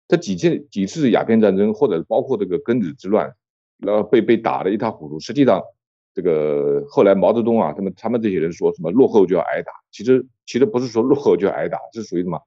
[0.07, 3.33] 这几次几次鸦片战争或者包括这个庚子之乱，
[3.79, 5.19] 然后被被打得一塌糊涂。
[5.19, 5.59] 实际上，
[6.13, 12.39] 这个后来毛泽东啊，他们他们这些人说什么落后就要挨打，其实其实不是说落后就要挨打，是属于什么？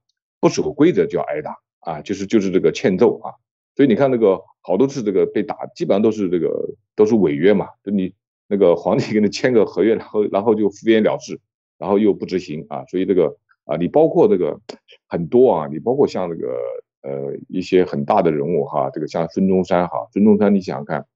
[0.46, 3.34] 不守规则就要挨打啊，就是就是这个欠揍啊，
[3.74, 8.14] 所以你看那个好多次这个被打，基本上都是这个都是违约嘛，就你
[8.46, 11.40] 那个皇帝给你签个合约，然后然后就敷衍了事，
[11.78, 14.60] 然后又不执行啊，所以这个啊，你包括这个
[15.08, 16.56] 很多啊，你包括像这个
[17.02, 21.06] 呃一些很大的人物哈，这个像孙中山哈，孙中山你想想看，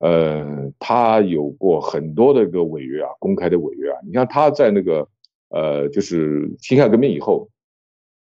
[0.00, 5.08] 呃，他有过很多的个违约啊，公开的违约啊，你看他在那个
[5.48, 7.48] 呃就是辛亥革命以后。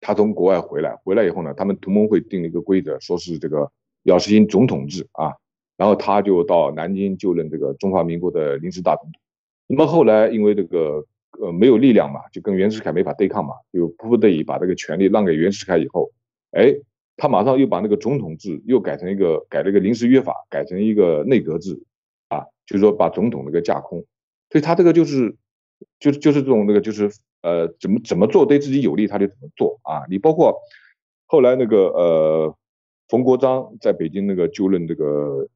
[0.02, 3.70] 他从国外回来，回来以后呢，他们同盟会定了一个规则，说是这个
[4.04, 5.34] 要实行总统制啊，
[5.76, 9.22] 然后他就到南京就任这个中华民国的临时大总统。
[9.68, 11.06] 那么后来因为这个
[11.40, 16.10] 呃没有力量嘛，就跟袁世凯没法对抗嘛，就迫不得已把这个权力让给袁世凯以后，
[16.52, 16.74] 哎，
[17.18, 21.84] 他马上又把那个总统制又改成一个改了一个临时约法，改成一个内阁制
[22.30, 24.06] 啊，就是说把总统那个架空，
[24.50, 25.36] 所以他这个就是
[26.00, 27.12] 就就是这种那个就是。
[27.42, 30.04] 呃，怎么怎么做对自己有利，他就怎么做啊！
[30.10, 30.60] 你包括
[31.26, 32.56] 后来那个呃，
[33.08, 35.48] 冯国璋在北京那个就任这个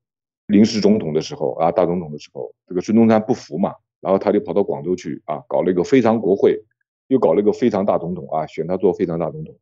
[0.47, 6.63] 临时总统的时候啊，大总统的时候，这个孙中山不服嘛，然后他就跑到广州去啊，搞了一个非常国会，
[7.07, 9.55] 又搞了一个非常大总统啊，选他做非常大总统。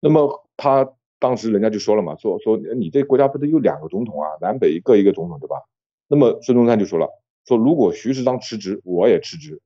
[0.00, 5.62] 那么他当时人家就说了嘛，说说你这国家不是有两个总统啊，南北各一个总统对吧？
[6.08, 7.08] 那么孙中山就说了，
[7.46, 9.60] 说如果徐世昌辞职，我也辞职。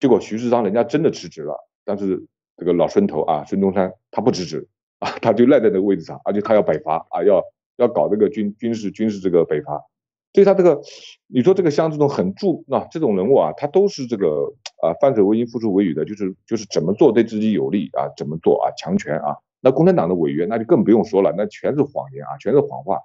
[0.00, 4.66] 结果徐世昌人家真的辞职了，但是这个老孙头啊，孙中山他不辞职
[4.98, 7.44] 啊， 他就赖在那个位置上，而且他要北伐啊，要
[7.76, 9.84] 要搞这个军军事军事这个北伐，
[10.32, 10.80] 所以他这个
[11.26, 23.00] 你说这个像这种很著那这种人物啊，他都是这个啊犯者为因，付出为语的，就是就是怎么做对自己有利啊，怎么做啊强权啊，那共产党的违约那就更不用说了，那全是谎言啊，全是谎话，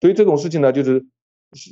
[0.00, 1.06] 所以这种事情呢，就是。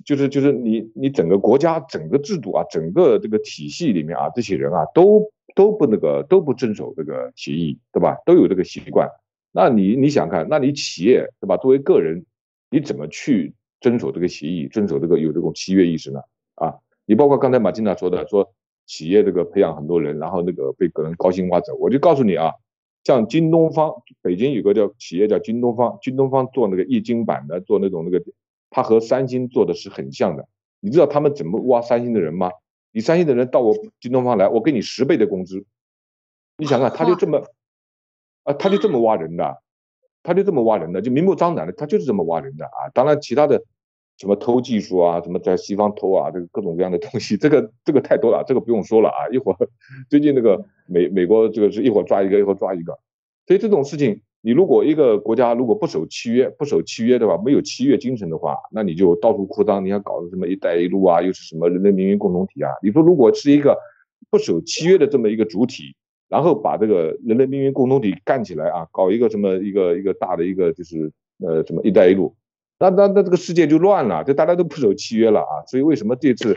[0.06, 8.16] 就是就是你你整个国家整个制度啊，整个这个体系里面啊，这些人啊都都不那个都不遵守这个协议，对吧？
[8.24, 9.06] 都有这个习惯。
[9.52, 11.58] 那你你想看，那你企业对吧？
[11.58, 12.24] 作为个人，
[12.70, 16.20] 你怎么去遵守这个协议，遵守这个有这种契约意识呢？
[16.54, 18.50] 啊，你包括刚才马金娜说的，说
[18.86, 22.52] 企业这个培养很多人，然后那个被个人高薪挖走，我就告诉你啊，
[23.04, 28.24] 像京东方，北京有个叫企业叫京东方，京东方做那个液晶板的，做那种那个。
[28.76, 30.46] 他和三星做的是很像的，
[30.80, 32.50] 你知道他们怎么挖三星的人吗？
[32.92, 35.64] 你三星的人到我京东方来，我给你十倍的工资。
[36.58, 37.42] 你想想，他就这么，
[38.42, 39.62] 啊，他就这么挖人的，
[40.22, 42.92] 他就这么挖人的，就明目张胆的，他就是这么挖人的啊。
[42.92, 43.64] 当然，其他的
[44.18, 49.26] 什么偷技术啊，什么在西方偷啊，这个各种各样的东西，这个这个太多了，这个不用说了啊。
[49.32, 49.56] 一会儿
[50.10, 52.98] 最近那个美美国这个是一会儿抓一个，一会儿抓一个，
[53.46, 62.70] 所以这种事情你如果一个国家如果不守契约，不守契约的话，没有契约精神的话，那你就到处扩张，你要搞什么“一带一路”啊，又是什么人类命运共同体啊？
[62.82, 63.76] 你说如果是一个
[64.30, 65.96] 不守契约的这么一个主体，
[66.28, 71.10] 然后把这个人类命运共同体干起来啊，搞一个什么一个一个大的一个就是
[71.44, 72.32] 呃什么“一带一路”，
[72.78, 75.66] 那那那这个世界就乱了，就大家都不守契约了啊！
[75.66, 76.56] 所以为什么这次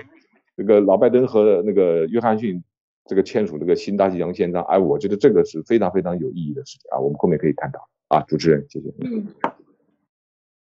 [0.55, 2.61] 这个老拜登和那个约翰逊？
[3.09, 8.93] 这个签署这个新大西洋宪章，哎，我觉得这个是非常非常有意义的事情啊，我们后面可以探讨啊，主持人，谢谢。
[8.99, 9.27] 嗯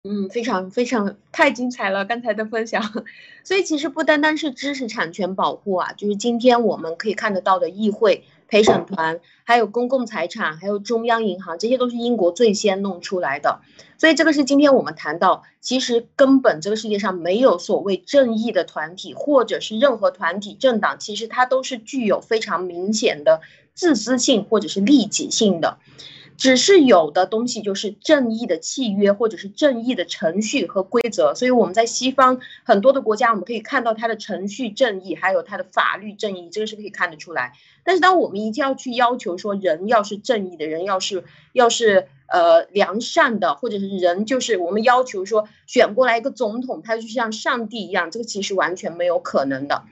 [0.07, 2.83] 嗯，非常非常太精彩了，刚才的分享。
[3.43, 8.23] 所以其实不单单是知识产权保护啊，就是今天我们可以看得到的议会。
[8.47, 13.61] 陪审团，还有公共财产，还有中央银行，这些都是英国最先弄出来的。
[13.97, 23.41] 所以这个是今天我们谈到，其实根本这个世界上没有所谓正义的团体，或者是任何团体、政党，其实它都是具有非常明显的
[23.73, 25.77] 自私性或者是利己性的。
[26.37, 31.33] 只是有的东西就是正义的契约，或者是正义的程序和规则。
[31.33, 37.53] 所以我们在西方很多的国家，我们可以看到它的程序正义，还有它的法律正义，这个是可以看得出来。
[37.83, 49.83] 但是当我们一定要去要求说，人要是正义的人，要是要是呃良善的，或者是人就是我们要求说选过来一个总统，他就像上帝一样，这个其实完全没有可能的。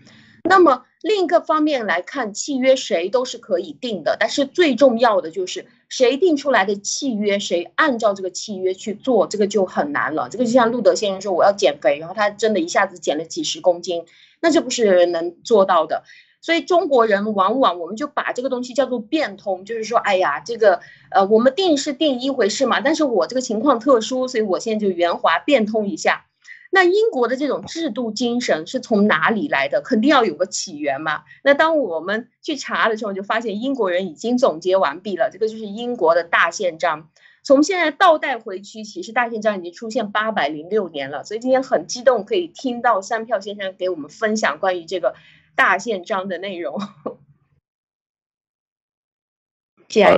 [0.44, 10.28] 那么另一个方面来看，契约谁都是可以定的，但是最重要的就是谁定出来的契约，谁按照这个契约去做，这个就很难了。
[10.30, 14.06] 这个就像路德先生说，我要减肥，然后他真的一下子减了几十公斤，
[14.42, 16.04] 那这不是能做到的。
[16.42, 26.26] 所以中国人往往我们就把这个东西叫做变通，就是说，哎呀，这个呃，我们定是定一回事嘛，但是我这个情况特殊，所以我现在就圆滑变通一下。
[26.74, 29.80] 那英国的这种制度精神是从哪里来的？
[29.82, 31.24] 肯定要有个起源嘛。
[31.44, 35.30] 那当我们去查的时候，就发现英国人已经总结完毕了。
[35.32, 37.12] 这个就是英国的大宪章。
[37.44, 41.24] 从现在倒带回去，其实大宪章已经出现八百零六年了。
[41.24, 45.14] 所以今天很激动，可以听到三票先生给我们分享关于这个
[45.56, 46.80] 大宪章的内容。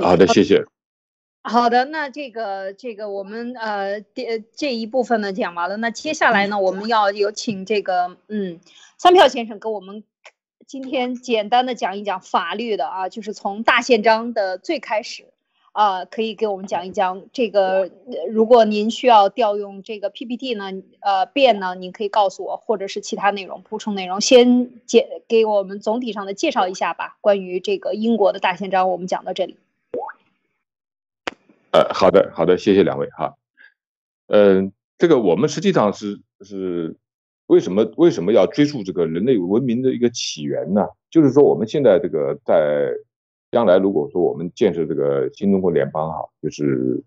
[0.00, 0.64] 好的，谢谢。
[1.48, 8.58] 好的，那这个这个我们呃这这一部分呢讲完了，那接下来呢我们要有请这个嗯
[8.98, 10.02] 三票先生给我们
[10.66, 15.26] 今天简单的讲一讲法律的啊，就是从大宪章的最开始
[15.70, 17.92] 啊，可以给我们讲一讲这个。
[18.28, 27.18] 如果您需要调用这个 PPT 呢，呃变呢，您可以告诉我，或者是其他内容补充内容，先简给我们总体上的介绍一下吧。
[27.20, 29.58] 关于这个英国的大宪章，我们讲到这里。
[31.76, 33.34] 呃，好的，好的，谢谢两位哈。
[34.28, 36.96] 嗯，这个我们实际上是是
[37.48, 40.86] 为什么为什么要追溯这个人类文明的一个起源呢？
[41.10, 42.90] 就是说我们现在这个在
[43.50, 47.04] 将来如果说我们建设这个新中国联邦哈，就是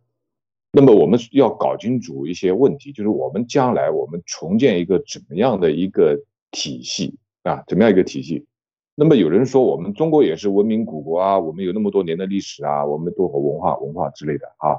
[0.72, 6.16] 那么我们要搞清楚一些问题，就是我们将来我们重建一个怎么样的一个
[6.52, 8.46] 体系啊，怎么样一个体系？
[9.00, 14.76] 那么有人说我们中国也是文明古国啊，我们有那么多年的历史啊，我们多文化文化之类的啊。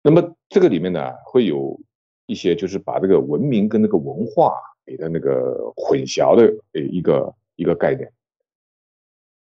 [0.00, 1.80] 那么这个里面呢，会有
[2.26, 4.54] 一些就是把这个文明跟那个文化
[4.86, 8.12] 给的那个混淆的呃一个一个概念。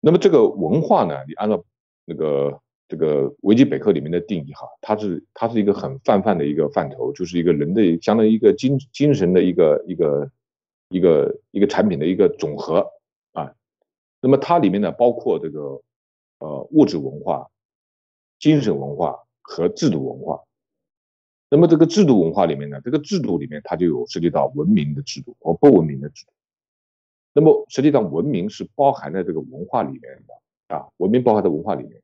[0.01, 1.65] 那么这个文化呢，你按照
[2.05, 10.31] 那个这个维基百科里面的定义哈，它是它是一个很泛泛的一个范畴，就是一个人的相当于一个精精神的一个一个
[10.91, 12.87] 一个一个产品的一个总和。
[14.23, 15.81] 那么它里面呢，包括这个
[16.41, 17.51] 呃物质文化、
[18.39, 20.43] 精神文化和制度文化。
[21.49, 26.33] 那么这个制度文化里面呢，这个制度里面它就有涉及到文明的制度和不文明的制度。
[27.33, 32.03] 那么实际上文明是包含在这个文化里面的啊，文明包含在文化里面。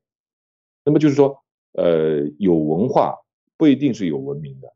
[0.85, 3.19] 那么就是说，呃，有文化
[3.57, 4.73] 不一定是有文明的。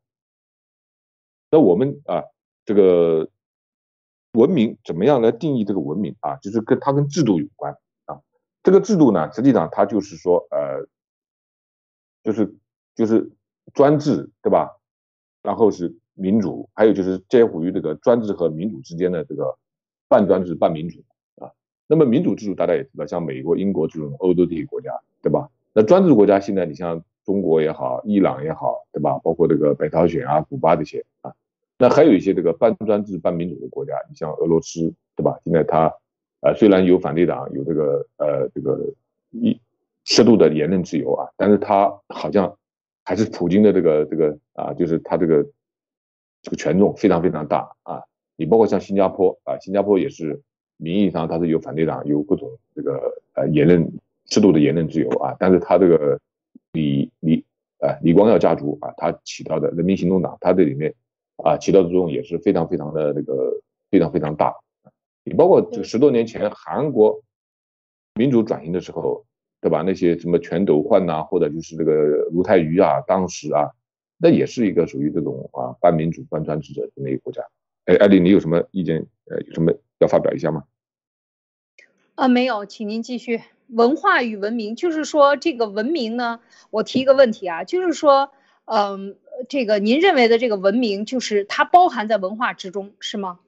[1.50, 2.24] 那我们啊，
[2.66, 3.30] 这个。
[4.32, 6.36] 文明怎么样来定义这个文明啊？
[6.36, 8.20] 就是跟它跟制度有关啊。
[8.62, 10.86] 这个制度呢，实际上它就是说，呃，
[12.22, 12.54] 就是
[12.94, 13.30] 就是
[13.74, 14.76] 专制，对吧？
[15.42, 19.56] 然后是民主，还有就是介乎于这个专制和民主之间的这个
[20.06, 21.02] 半专制半民主
[21.36, 21.50] 啊。
[21.86, 25.48] 那么民主制度大家也知道，像美国、英国这种欧洲这些国家，对吧？
[25.72, 29.18] 那专制国家现在你像中国也好，伊朗也好，对吧？
[29.24, 31.34] 包括这个北朝鲜啊、古巴这些啊。
[31.80, 35.40] 那还有一些这个半专制半民主的国家，你像俄罗斯，对吧？
[35.42, 35.90] 现在它，
[36.42, 38.78] 呃，虽然有反对党，有这个呃这个
[39.30, 39.58] 一
[40.04, 42.54] 适度的言论自由啊，但是它好像
[43.02, 45.42] 还是普京的这个这个啊，就是他这个
[46.42, 48.02] 这个权重非常非常大啊。
[48.36, 50.38] 你包括像新加坡啊，新加坡也是
[50.76, 53.00] 名义上它是有反对党，有各种这个
[53.32, 53.90] 呃言论
[54.26, 56.20] 适度的言论自由啊，但是它这个
[56.72, 57.42] 李李
[57.78, 60.94] 呃李光耀家族啊，他起到的人民行动党，他这里面
[61.44, 63.60] 啊起到的作用也是非常非常的那个
[63.90, 64.54] 非常非常大。
[65.24, 67.22] 你包括这个十多年前韩国
[68.14, 69.24] 民主转型的时候，
[69.60, 69.82] 对吧？
[69.82, 71.92] 那些什么全斗焕呐，或者就是这个
[72.32, 73.70] 卢泰愚啊，当时啊，
[74.16, 77.42] 那也是一个属于这种啊半民主半专制的这么一个国家。
[77.84, 79.06] 哎，艾丽，你有什么意见？
[79.26, 80.64] 呃，有什么要发表一下吗？
[82.14, 83.42] 啊，没有，请您继续。
[83.68, 88.32] 文化与文明，就是说这个文明呢，我提一个问题啊，就是说，
[88.64, 89.16] 嗯，
[89.48, 93.40] 这个您认为的这个文明，就是它包含在文化之中，是吗？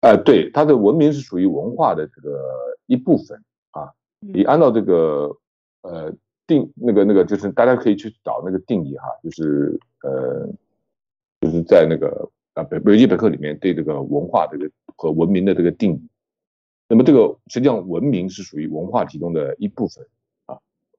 [0.00, 2.40] 哎，对，它的文明是属于文化的这个
[2.86, 3.92] 一部分啊。
[4.20, 5.36] 你按照这个
[5.82, 6.12] 呃
[6.46, 10.48] 定那个那个，就是大家可以去找那个定义哈，就是呃，
[11.40, 16.08] 就是在那个啊北维基百科里面对这个文化这个和文明的这个定义。
[16.88, 20.21] 那么这个实际上文明是属于文化其中的一部分啊，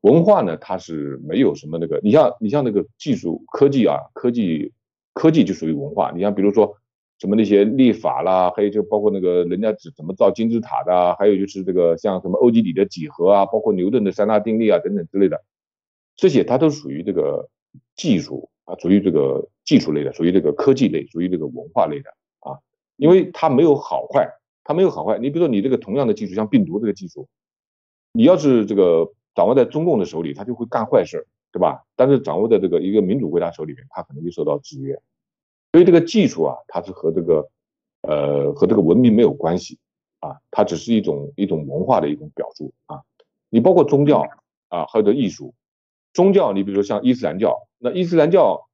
[0.04, 4.72] 文化呢它是没有什么那个，你像你像那个技术科技啊，科技
[5.14, 6.78] 科技就属于文化，你像比如说
[7.20, 15.43] 什么那些立法啦，还有就包括那个人家怎怎么造金字塔的，还有就是这个像什么欧几里得几何啊，包括牛顿的三大定律啊等等之类的，
[16.16, 17.49] 这些它都属于这个
[17.95, 22.60] 技术啊，属于这个技术类的，属于这个科技类，属于这个文化类的啊，
[22.97, 24.30] 因为它没有好坏。
[24.66, 27.28] 它没有好坏，你比如说你这个同样的技术，像病毒这个技术，
[28.14, 31.84] 你要是这个掌握在中共的手里，它就会干坏事，对吧？
[31.96, 35.00] 但是掌握在这个一个民主国家手里面，它可能就受到制约。
[35.72, 37.50] 所以这个技术啊，它是和这个
[38.02, 39.80] 呃和这个文明没有关系
[40.20, 43.02] 啊，它只是一种一种文化的一种表述啊。
[43.50, 44.26] 你包括宗教
[44.70, 45.54] 啊，还有的艺术，
[46.14, 48.68] 宗教，你比如说像伊斯兰教，那伊斯兰教。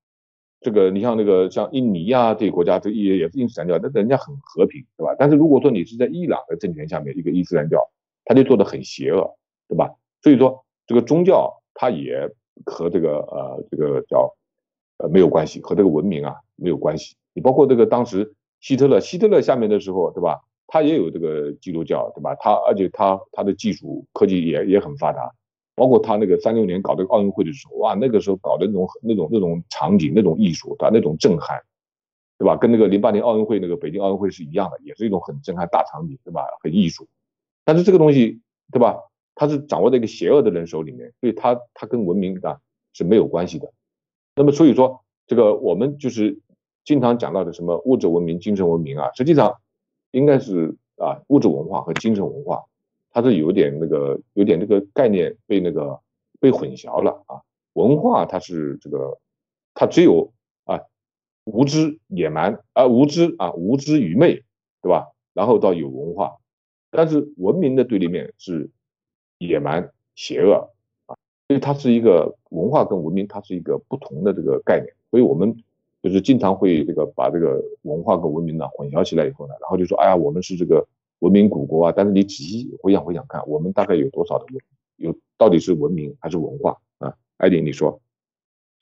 [0.61, 5.15] 这个你像那个像印尼啊这些国家，这也也是伊斯兰教，那人家很和平，对吧？
[5.17, 7.89] 但是如果说你是在伊朗的政权下面一个伊斯兰教，
[8.25, 9.37] 他就做的很邪恶，
[9.69, 9.95] 对吧？
[10.21, 12.29] 所以说这个宗教它也
[12.65, 14.33] 和这个呃这个叫
[14.97, 17.15] 呃没有关系，和这个文明啊没有关系。
[17.33, 20.41] 你包括这个当时希特勒，希特勒下面的时候，对吧？
[20.67, 22.35] 他也有这个基督教，对吧？
[22.35, 25.31] 他而且他他的技术科技也也很发达。
[25.75, 30.89] 包括他那个三六年搞这个奥运会的时候，哇，那个时候搞的那种那种那种场景、那种艺术，对吧？
[30.93, 31.61] 那种震撼，
[32.37, 32.57] 对吧？
[32.57, 36.41] 跟那个零八年奥运会那个北京奥运会是一样的，也是一种很震撼大场景，对吧？
[36.61, 37.07] 很艺术。
[37.63, 38.41] 但是这个东西，
[38.73, 38.97] 对吧？
[39.39, 42.59] 它是掌握在一个邪恶的人手里面，所以它它跟文明啊
[42.91, 43.71] 是没有关系的。
[44.35, 46.37] 那么所以说，这个我们就是
[46.83, 49.55] 经常讲到的什么物质文明、精神文明啊，实际上
[50.11, 52.65] 应该是啊物质文化和精神文化。
[53.11, 56.01] 它是有点那个，有点那个概念被那个
[56.41, 57.39] 被混淆了啊。
[57.71, 59.19] 文化它是这个，
[59.73, 60.33] 它只有
[60.65, 60.81] 啊
[61.45, 64.43] 无知野蛮啊无知啊无知愚昧，
[64.81, 65.07] 对吧？
[65.33, 66.39] 然后到有文化，
[66.91, 68.69] 但是文明的对立面是
[69.39, 70.69] 野蛮邪恶
[71.07, 71.17] 啊，
[71.47, 75.55] 所以它是一个文化跟文明它是一个不同的这个概念，所以我们
[76.03, 80.87] 就是经常会这个把这个文化跟文明呢混淆起来以后呢，然后就说哎呀我们是这个。
[81.19, 84.63] 文明古国啊，但是你仔细回想回想看，我们大概有多少的文，
[84.95, 87.13] 有到底是文明还是文化啊？
[87.35, 87.99] 艾迪，你说。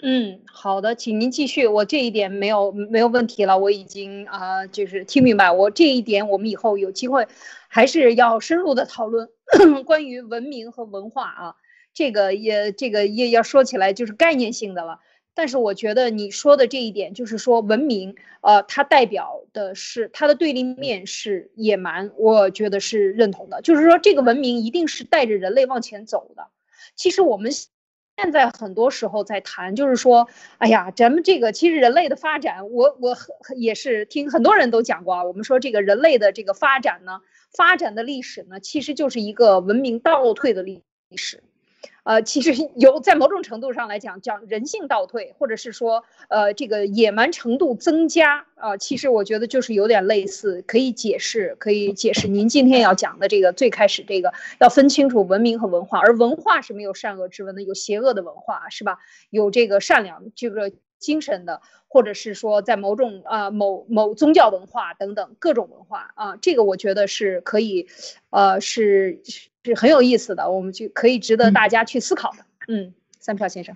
[0.03, 1.65] 嗯，好的，请您继续。
[1.65, 5.51] 我这一点没有没有问题了，我已经啊，就是听明白。
[5.51, 7.27] 我这一点，我们以后有机会
[7.67, 9.27] 还是要深入的讨论
[9.85, 11.55] 关于文明和文化啊。
[11.95, 14.99] 这个也这个也要说起来就是概念性的了。
[15.33, 23.63] 但是我觉得你说的这一点，就是说文明，呃，它代表的是它的对立面是野蛮，我觉得是认同的。
[23.63, 26.49] 就是说这个文明一定是带着人类往前走的。
[26.95, 27.51] 其实我们
[28.19, 33.15] 现在很多时候在谈，就是说，哎呀，咱们这个其实人类的发展，我我
[33.55, 35.23] 也是听很多人都讲过啊。
[35.23, 37.21] 我们说这个人类的这个发展呢，
[37.55, 40.83] 发展的历史呢，其实就是一个文明倒退的历
[41.15, 41.43] 史。
[42.07, 54.31] 呃，其实 有在某种程度上来讲，讲人性倒退，或者是说，呃，这个野蛮程度增加啊，其实我觉得就是有点类似，可以解释，可以解释您今天要讲的这个最开始这个
[54.61, 58.99] 要分清楚文明和文化，而文化是没有善恶之分的，有邪恶的文化是吧？
[59.29, 67.89] 有这个善良这个精神的，或者是说在某种啊某某宗教文化等等各种文化啊，这个我觉得是可以，
[68.29, 69.21] 呃，是。
[69.73, 72.37] 是很有意思的，我们就可以值得大家去思考的。
[72.67, 73.75] 嗯，三票先生。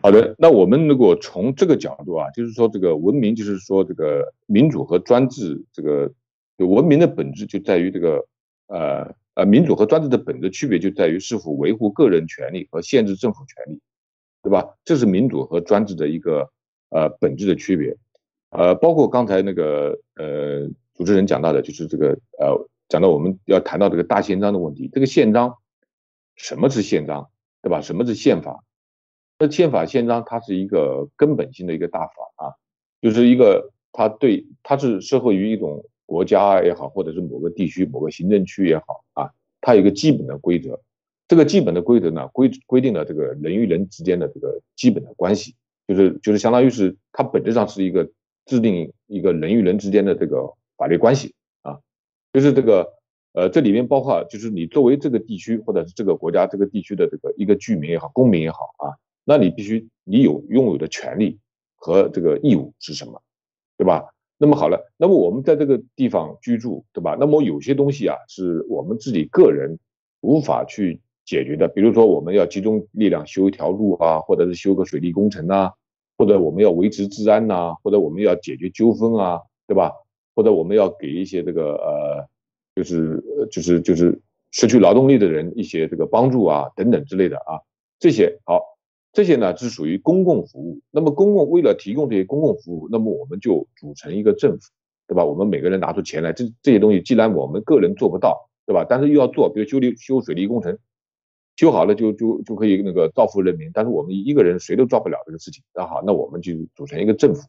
[0.00, 6.10] 好的，那我们如果从这个角度啊，就是说这个文明，就是说这个民主和专制，这个
[6.56, 8.26] 文明的本质就在于这个
[8.68, 13.78] 呃呃，民主和专制的本质区别就在于是否维护个人权利和限制政府权利，
[14.42, 14.74] 对吧？
[14.84, 16.50] 这是民主和专制的一个
[16.88, 17.94] 呃本质的区别。
[18.50, 22.68] 呃，包括刚才那个呃主持人讲到的，就是这个呃。
[22.88, 25.56] 讲到我们要谈到这个大宪章的问题，这个宪章
[26.36, 27.28] 什么是宪章？
[27.60, 27.80] 对吧？
[27.80, 28.64] 什么是宪法？
[29.38, 32.54] 那宪法宪章它是一个根本性的一个大法啊，
[33.00, 39.30] 就是一个它对它是适合于一种国家也好，或者是某个地区某个行政区也好啊，
[39.60, 40.80] 它有一个基本的规则。
[41.26, 45.54] 这个基本的规则呢，规规定了这个人与人之间的这个基本的关系，
[45.86, 48.08] 就是就是相当于是它本质上是一个
[48.46, 51.34] 制定一个人与人之间的这个法律关系，
[52.32, 52.94] 就是这个
[53.32, 61.38] 呃这里面包括就是你作为这个地区或者是这个国家这个地区的这个一个居民也好，公民也好啊，那你必须你有拥有的权利
[61.76, 63.20] 和这个义务是什么，
[63.76, 64.04] 对吧？
[64.38, 67.16] 那么好了，那么我们在这个地方居住，对吧？
[67.18, 69.78] 那么有些东西啊是我们自己个人
[70.20, 71.00] 无法去。
[71.28, 75.72] 解决的，比如说我们要集中力量修一条路啊，或者是修个水利工程呐，
[76.16, 79.92] 或者我们要维持治安呐，或者我们要解决纠纷啊，对吧？
[80.38, 82.28] 或者我们要给一些这个呃，
[82.76, 83.20] 就是
[83.50, 84.16] 就是就是
[84.52, 87.58] 失去劳动力的人一些这个帮助啊，等等之类的啊，
[87.98, 88.62] 这些好，
[89.12, 90.80] 这些呢是属于公共服务。
[90.92, 94.70] 那么公共为了提供这些公共服务，那么我们就组成一个政府，
[95.08, 95.24] 对吧？
[95.24, 98.86] 我们每个人拿出钱来，这这些东西既然我们个人做不到，对吧？
[98.88, 100.78] 但是又要做，比如修理修水利工程。
[101.56, 105.64] 修好了就就就可以那个造福人民，但是我们一个人谁都做不了这个事情。
[105.74, 107.42] 那好，那我们就组成一个政府，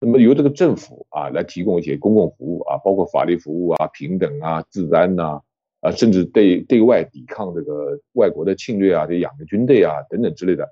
[0.00, 5.40] 那么由这个政府啊来提供一些公共服务啊，包括法律服务啊、平等啊、治安呐
[5.80, 10.68] 啊，甚至对对外抵抗这个外国的侵略啊，得养个军队啊等等之类的。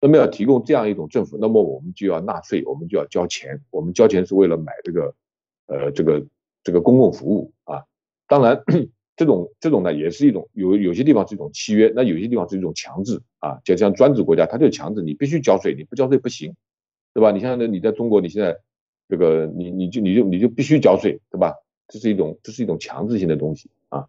[0.00, 5.14] 那么要提供这样一种政府，那么我们就要纳税，我们就要交钱，我们交钱是为了买这个
[5.66, 6.26] 呃这个
[6.62, 7.84] 这个公共服务啊，
[8.26, 8.62] 当然。
[9.16, 16.54] 这种这种呢，也是一种有有些地方是一种契约，那有些地方是一种强制啊，就像专制国家，它就强制你必须交税，你不交税不行，
[17.14, 17.30] 对吧？
[17.32, 18.58] 你像那你在中国，你现在
[19.08, 21.54] 这个你你就你就你就必须交税，对吧？
[21.88, 24.06] 这是一种这是一种强制性的东西啊。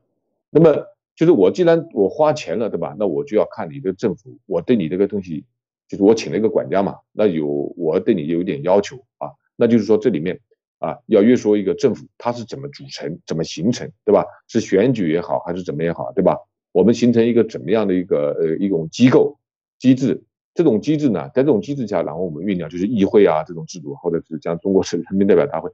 [0.49, 0.85] 那么
[1.15, 2.95] 就是我既然我花钱了，对吧？
[2.97, 5.45] 那我就要看你的政府，我对你这个东西，
[5.87, 7.47] 就是我请了一个管家嘛，那有
[7.77, 10.39] 我对你有一点要求啊，那就是说这里面。
[10.81, 14.25] 啊，要约束一个政府，它是怎么组成、怎么形成，对吧？
[14.47, 16.35] 是选举也好，还是怎么也好，对吧？
[16.71, 19.37] 我们形成一个怎么样的一个呃一种机构
[19.77, 20.23] 机制？
[20.53, 25.71] 这种机制呢，在这种机制下，然后我们酝酿就是议会啊这种制度，或者是像中国是人民代表大会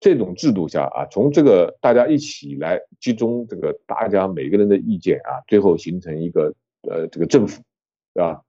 [0.00, 7.62] 这种制度下啊，从这个大家一起来集中这个大家每个人的意见啊，最后形成一个呃这个政府，
[8.14, 8.42] 对吧？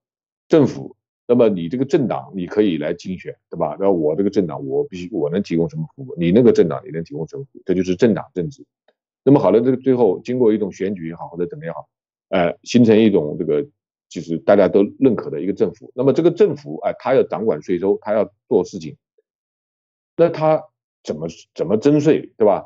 [0.47, 0.95] 政府。
[1.25, 3.77] 那么你这个政党你可以来竞选，对吧？
[3.79, 8.61] 然后我这个政党我必须我能提供什么服务，你那个政党你能提供什么服务，这就是政党政治。
[9.23, 11.87] 那么好了，这个最后经过一种选举也好或者怎么样好，
[12.27, 13.65] 呃，形成一种这个
[14.13, 15.91] 就是大家都认可的一个政府。
[15.95, 18.95] 那么这个政府哎，他要掌管税收，他要做事情，
[20.15, 20.63] 那他
[21.03, 22.65] 怎么怎么征税，对吧？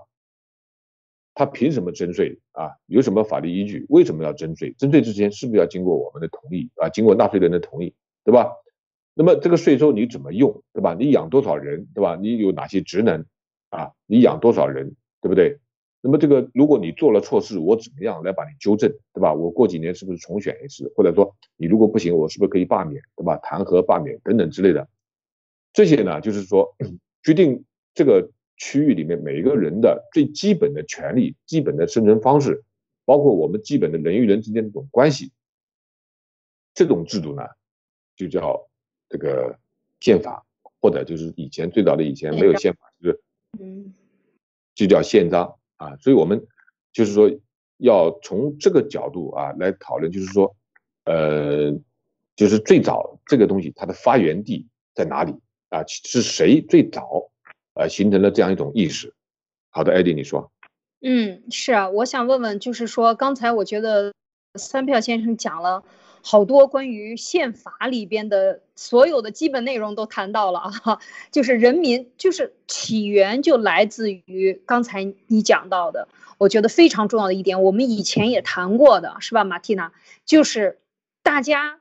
[1.33, 2.71] 他凭什么征税啊？
[2.87, 3.85] 有什么法律依据？
[3.87, 4.73] 为什么要征税？
[4.77, 6.89] 征税之前是不是要经过我们的同意啊？
[6.89, 7.95] 经过纳税人的同意？
[8.25, 8.51] 对吧？
[9.13, 10.61] 那么这个税收你怎么用？
[10.73, 10.93] 对吧？
[10.99, 11.87] 你养多少人？
[11.95, 12.17] 对吧？
[12.17, 13.25] 你有哪些职能？
[13.69, 14.97] 啊，你养多少人？
[15.21, 15.59] 对不对？
[16.01, 18.89] 那么这个如果你做了错事，我怎么样来把你纠正？
[19.13, 19.33] 对吧？
[19.33, 20.91] 我过几年是不是重选一次？
[20.95, 23.01] 或者说你如果不行，我是不是可以罢免？
[23.15, 23.37] 对吧？
[23.37, 24.87] 弹劾、罢免等等之类的，
[25.73, 26.75] 这些呢，就是说
[27.23, 32.63] 决定这个区域里面每一个人的最基本的权利、基本的生存方式，
[33.05, 35.31] 包括我们基本的人与人之间的这种关系，
[36.73, 37.43] 这种制度呢？
[38.15, 38.67] 就叫
[39.09, 39.59] 这个
[39.99, 40.45] 宪法，
[40.81, 43.21] 或者就是以前最早的以前没有宪法，就是
[43.59, 43.93] 嗯，
[44.73, 45.95] 就叫宪章啊。
[45.97, 46.45] 所以我们
[46.91, 47.31] 就是说
[47.77, 50.55] 要从这个角度啊来讨论，就是说
[51.05, 51.71] 呃，
[52.35, 55.33] 就是最早这个东西它的发源地在哪里
[55.69, 55.83] 啊？
[55.87, 57.29] 是谁最早
[57.73, 59.13] 呃形成了这样一种意识？
[59.69, 60.51] 好的，艾迪，你说。
[61.01, 64.13] 嗯，是啊，我想问问，就是说刚才我觉得
[64.55, 65.83] 三票先生讲了。
[66.29, 70.99] 好多关于宪法里边的所有的基本内容都谈到了啊，
[71.31, 79.93] 就是人民就是起源就来自于刚才你讲到的，我觉得非常重要的一点，我们以前也谈过的是吧，马蒂娜，
[80.25, 80.79] 就是
[81.23, 81.79] 大家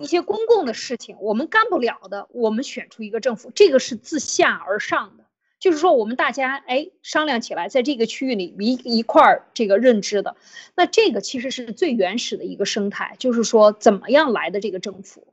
[0.00, 5.24] 一些公共的事情我们干不了的，我们选出一个政府，这个是自下而上的。
[5.62, 10.34] 就是说，我们大家哎商量起来，在这个区域里一一块儿这个认知的，
[10.74, 13.14] 那这个其实是最原始的一个生态。
[13.20, 15.28] 就是说，怎么样来的这个政府？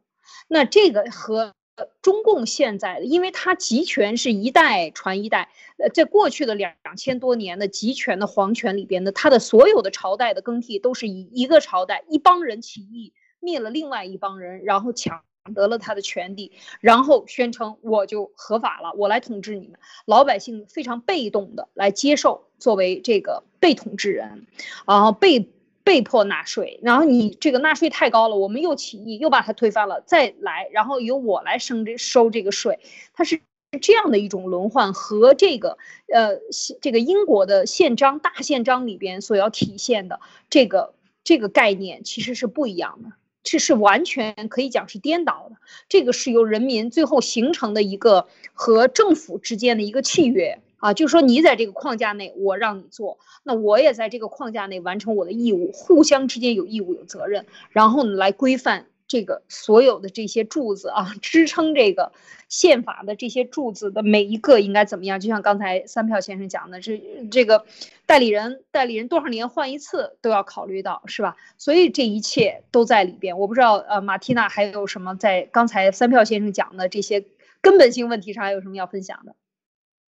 [0.47, 1.55] 那这个和
[2.03, 5.49] 中共现在的，因为它集权是一代传一代，
[5.79, 15.23] 呃，在过去的两两千多年的集权的皇权里边呢，它的所有的朝代的更替都是以一个朝代一帮人起义灭了另外一帮人，然后抢。
[15.53, 19.79] 得了他的权利，然后宣称我就合法了，我来统治你们。
[20.05, 24.45] 老百姓非常被动的来接受，作为这个被统治人，
[24.85, 25.49] 然后，被
[25.83, 32.79] 被迫纳税，然后你这个纳税太高了，我们又起义，又把它推翻了，再来，然后由我来升这收这个税，
[33.13, 33.41] 它是
[33.81, 35.77] 这样的一种轮换，和这个
[36.13, 36.39] 呃
[36.81, 40.19] 这个英国的宪章大宪章里边所要体现的
[40.49, 40.93] 这个
[41.23, 43.11] 这个概念其实是不一样的，
[43.43, 45.55] 这是完全可以讲是颠倒的，
[45.87, 50.59] 这个是由人民最后形成的一个和政府之间的一个契约。
[50.79, 62.13] 啊，就是说你在这个框架内，我让你做，那我也在这个框架内完成我的义务，互相之间有义务有责任，然后呢来规范这个所有的这些柱子啊，支撑这个
[62.47, 65.19] 宪法的这些柱子的每一个应该怎么样？
[65.19, 67.01] 就像刚才三票先生讲的，这
[67.31, 67.65] 这个
[68.05, 71.35] 代理人，代理人多少年换一次都要考虑到，是吧？
[71.57, 73.39] 所以这一切都在里边。
[73.39, 77.25] 我不知道呃，马蒂娜还有什么在刚才三票先生讲的这些
[77.61, 79.35] 根本性问题上还有什么要分享的？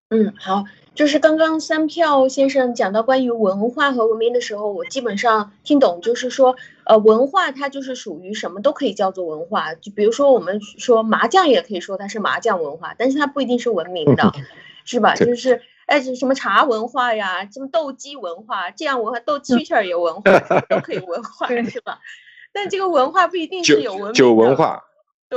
[0.09, 0.63] 嗯，好，
[0.95, 6.55] 就是刚刚三票先生讲到关于文化和文明的时候，我基本上听懂，就是说，
[6.85, 14.31] 呃，文化它就是属于什么都可以叫做文化，就比如说我们说麻将也可以说它是麻将文化，但是它不一定是文明的，
[14.85, 15.13] 是吧？
[15.19, 20.39] 就是哎，什么茶文化呀，什么斗鸡文化，这样文化斗蛐蛐儿也文化，
[20.69, 21.99] 都可以文化， 是吧？
[22.53, 24.85] 但这个文化不一定是有文酒文化，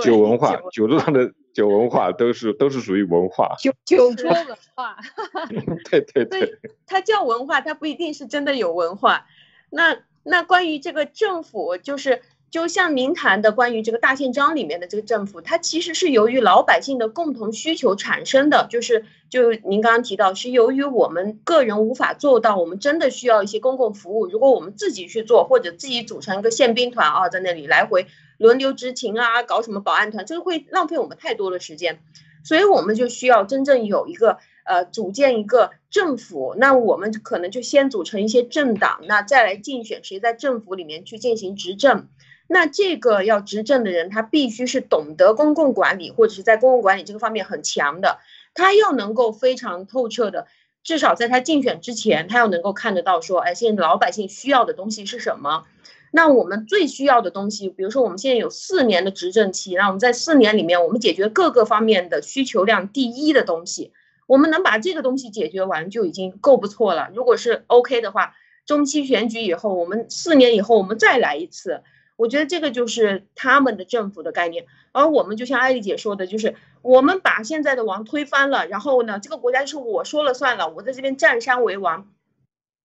[0.00, 1.32] 酒文化，酒桌上的。
[1.52, 4.96] 酒文化都是都是属于文化，酒酒桌文化，
[5.90, 9.26] 对对对，它叫文化，它不一定是真的有文化。
[9.70, 28.06] 那那关于这个政府，就是就像您谈的关于这个大宪章里面的这个政府，它其实是由于老百姓的共同需求产生的，就是就您刚刚提到，是由于我们个人无法做到，我们真的需要一些公共服务，如果我们自己去做，或者自己组成一个宪兵团啊，在那里来回。
[28.40, 32.00] 轮流执勤啊，搞什么保安团，这个会浪费我们太多的时间，
[32.42, 42.08] 所以我们就需要真正有一个呃组建一个政府，那我们可能就先组成一些政党，那再来竞选谁在政府里面去进行执政。
[42.46, 48.20] 那这个要执政的人，他必须是懂得公共管理，或者是在公共管理这个方面很强的，
[48.54, 50.46] 他要能够非常透彻的，
[50.82, 55.66] 至少在他竞选之前，他要能够看得到说，哎，现在老百姓需要的东西是什么。
[56.12, 63.92] 那我们最需要的东西，比如说我们现在有四年的执政期，那我们在四年里面，我们解决各个方面的需求量第一的东西，
[64.26, 67.10] 我们能把这个东西解决完就已经够不错了。
[67.14, 68.34] 如果是 OK 的话，
[68.66, 71.82] 中期选举以后，我们四年以后我们再来一次，
[72.16, 74.66] 我觉得这个就是他们的政府的概念。
[74.90, 82.08] 而我们就像艾丽姐说的，就是我们把现在的王推翻了，然后呢，这个国家就是我说了算了，我在这边占山为王，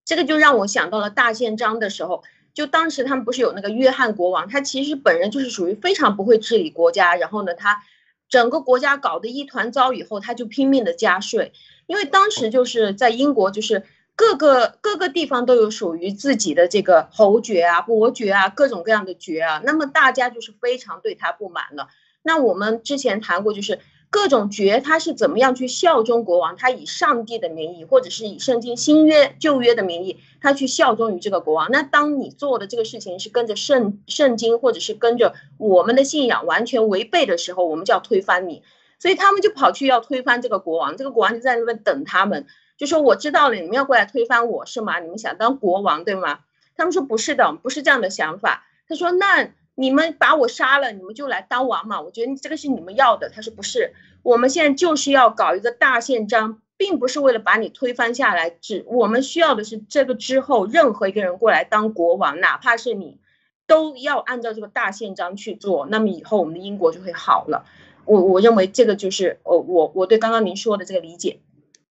[0.05, 2.23] 这个就让我想到了大宪章的时候。
[2.56, 7.84] 就当时他们不是有那个约翰国王，他其实本人就是属于非常不会治理国家，然后呢，他
[8.30, 11.51] 整个国家搞得一团糟以后，他就拼命的加税，
[11.86, 13.84] 因为当时就是在英国，就是
[14.16, 21.89] 各个各个地方都有属于自己的这个侯爵啊、伯爵啊，各种各样的爵啊，那么大家就是非常对他不满了。
[22.24, 23.80] 那我们之前谈过，就是。
[24.16, 26.55] 各种爵他是怎么样去效忠国王？
[26.55, 31.70] 他以上帝的名义，或者是以圣经新约旧约的名义，他去效忠于这个国王。
[31.70, 38.63] 那当你做的这个事情是跟着圣圣经，或者是跟着我们的信仰完全违背的时候，我们就要推翻你。
[38.99, 40.95] 所以他们就跑去要推翻这个国王。
[40.95, 42.47] 这个国王就在那边等他们，
[42.78, 45.01] 就说我知道了，你们要过来推翻我是吗？
[45.01, 46.39] 你们想当国王对吗？
[46.78, 48.66] 他们说不是的，不是这样的想法。
[48.88, 49.51] 他说那。
[49.76, 52.01] 你们把我杀了，你们就来当王嘛？
[52.01, 53.30] 我觉得这个是你们要的。
[53.30, 63.19] 他说不是，我们现在就是要搞一个大宪章，并不是为了把你推翻下来，只我们需要的是这个之后任何一个人过来当国王，哪怕是你，
[63.67, 65.86] 都要按照这个大宪章去做。
[65.88, 67.65] 那么以后我们的英国就会好了。
[68.05, 71.41] 我我认为这个就是哦，我我对刚刚您说的这个理解。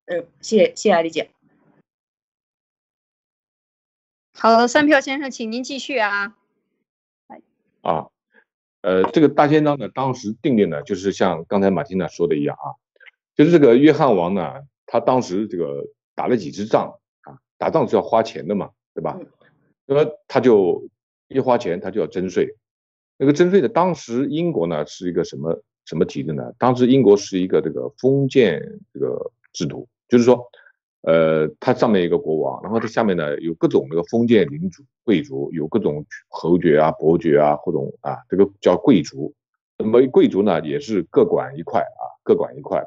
[0.06, 1.30] 嗯，谢谢谢谢李姐。
[4.32, 6.34] 好的，三票先生，请您继续啊。
[7.84, 8.08] 啊，
[8.80, 12.72] 呃，这个大宪章呢，当时定定呢，就是像刚才马蒂娜说的一样啊，
[13.36, 19.20] 就是这个约翰王呢，他当时这个打了几支仗啊，打仗是要花钱的嘛，对吧？
[19.84, 20.88] 那么他就
[21.28, 22.56] 一花钱，他就要征税。
[23.18, 26.52] 那个征税的，当时英国呢是一个什么什么体制呢？
[26.58, 28.60] 当时英国是一个这个封建
[28.94, 30.50] 这个制度，就是说。
[31.06, 39.34] 呃，它上面一个国王，然后它下面呢有各种那个封建领主、贵族，有各种侯爵啊、伯爵啊，各种啊，这个叫贵族。
[39.76, 42.82] 那么贵族呢也是各管一块啊，各管一块。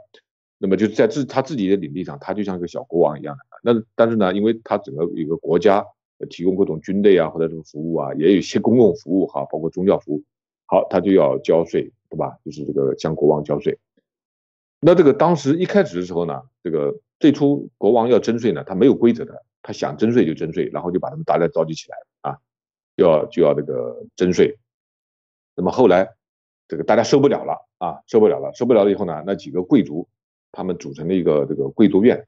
[0.58, 3.44] 那么就在自他自己的领地上，他就像一个小国王一样的。
[3.62, 5.86] 那但是呢，因为他整个一个国家
[6.32, 10.24] 提供各种军队啊或者这种服务啊，也有一些公共服务哈，包括宗教服务，
[10.66, 12.36] 好，他就要交税，对吧？
[12.44, 13.78] 就是这个向国王交税。
[14.80, 16.96] 那这个当时一开始的时候呢，这个。
[17.20, 22.38] 最初国王要征税呢，他没有规则的，他想征税就征税，然后就把他们大家召集起来啊。
[22.96, 24.58] 就要就要这个征税。
[25.56, 26.16] 那么后来
[26.68, 30.08] 这个大家受不了了啊，受不了了，受不了了以后呢，那几个贵族
[30.52, 32.28] 他们组成了一个这个贵族院。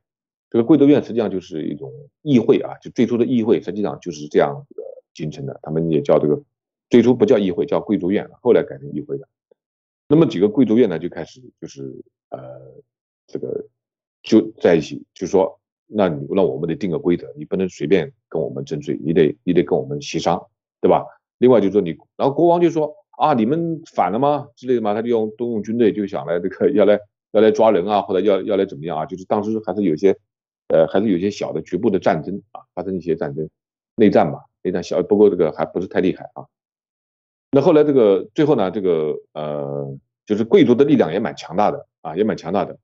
[0.51, 4.83] 这个贵族院实际上就是一种议会啊，就最初的议会实际上就是这样的
[5.13, 5.59] 形成的。
[5.61, 6.41] 他们也叫这个
[6.89, 9.27] 最初不叫议会，叫贵族院，后来改成议会的。
[10.07, 12.39] 那么几个贵族院呢就开始就是呃
[13.27, 13.67] 这个
[14.23, 20.47] 就在一起，就说那你那我们得定个规则，你不能随便跟我们征税，你得你得跟我们协商，
[20.81, 21.05] 对吧？
[21.37, 26.99] 另外就说你，然后国王就说啊你们反了吗之类的嘛，他就用动用军队就想来这个 要来
[27.31, 29.05] 要来抓人啊，或者要要来怎么样啊？
[29.05, 30.17] 就是当时还是有些。
[30.71, 33.49] 呃，还是有些小的局部的战争啊，发生一些战争，
[33.95, 36.45] 内战吧，内战小，不过这个还不是太厉害啊。
[37.49, 39.97] 那后来这个最后呢，这个呃，
[40.27, 42.77] 就是贵族的力量也蛮强大的啊，也蛮强大的。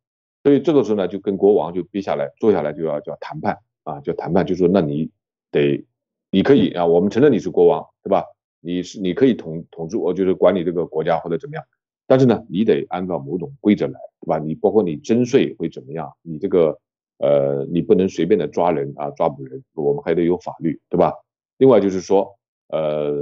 [0.45, 5.09] 所以这个时候呢，就跟国王就逼下来，坐下来就要叫谈判啊，叫谈判，就说那你
[5.49, 5.83] 得，
[6.29, 8.25] 你可以啊，我们承认你是国王，对吧？
[8.61, 11.63] 你是你可以统统治我，就是管理这个国家或者怎么样，
[12.05, 14.37] 但是呢，你得按照某种规则来，对吧？
[14.37, 16.79] 你包括你征税会怎么样，你这个。
[17.17, 21.13] 呃，你不能随便的抓人啊，抓捕人，我们还得有法律，对吧？
[21.57, 22.35] 另外就是说，
[22.67, 23.13] 呃，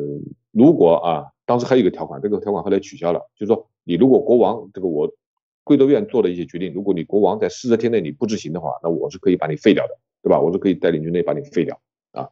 [0.49, 5.13] 如果啊，当时还有一个条款，这个条款后来取消了，就是说，你如果国王这个我
[5.63, 10.39] 贵族院做的一些决定，如果你国王在四十天内你不执行的话，那我是可以把你废掉的，对吧？
[10.39, 11.79] 我是可以带领军队把你废掉
[12.11, 12.29] 啊。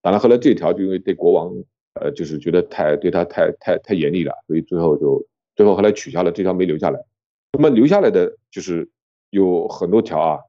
[0.00, 1.52] 当然后来这条就因为对国王，
[1.94, 5.24] 呃，就是觉得太对他太太太严厉了，所以最后就
[5.54, 7.00] 最后后来取消了这条没留下来。
[7.52, 8.90] 那么留下来的就是
[9.30, 10.40] 有很多条啊。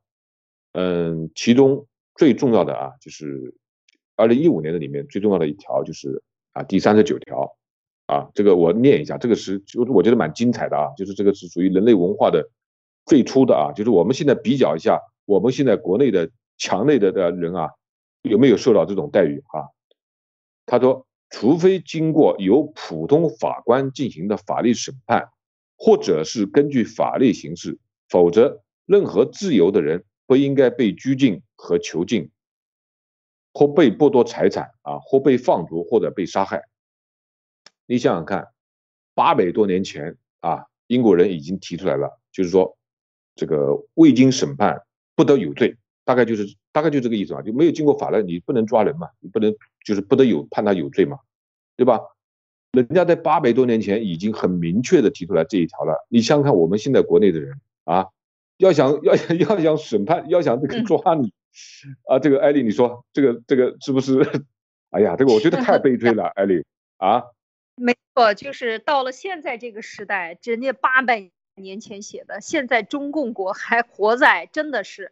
[0.73, 3.53] 嗯，其中最重要的啊，就是
[4.15, 6.23] 二零一五年的里面最重要的一条就是
[6.53, 7.55] 啊第三十九条
[8.05, 12.49] 啊，这个我念一下，这个是就我觉得蛮精彩的啊，就是这个是属于人类文化的
[13.05, 17.69] 最初的啊，就是我们现在比较一下，我们现在国内的墙内的的人啊，
[18.21, 19.69] 有没有受到这种待遇啊？
[20.65, 25.29] 他说，除非经过由普通法官进行的法律审判，
[25.77, 27.79] 或者是根据法律形式，
[28.09, 30.03] 否则任何自由的人。
[30.25, 32.31] 不应该被拘禁和囚禁，
[33.53, 36.63] 或被剥夺财产啊，或被放逐，或者被杀害。
[37.85, 38.47] 你想想看，
[39.13, 42.77] 八百多年前啊，英国人已经提出来了，就是说，
[43.35, 44.81] 这个未经审判
[45.15, 45.75] 不得有罪，
[46.05, 49.53] 大概就是大概就这个意思啊，就没有经过法律，你不能抓人嘛，你不能
[49.85, 51.19] 就是不得有判他有罪嘛，
[51.75, 51.99] 对吧？
[52.71, 56.07] 人家在八百多年前已经很明确的提出来这一条了。
[56.09, 58.07] 你想想看，我们现在国内的人啊。
[58.57, 61.33] 要想要想要想审判，要想这个抓你，
[62.07, 64.21] 啊，这个艾丽，你说这个这个是不是？
[64.91, 66.63] 哎呀，这个我觉得太悲催了，艾丽
[66.97, 67.23] 啊。
[67.75, 75.11] 没错，就是到了现在这个时代，人家八百年前写的，现在中共国还活在，真的是。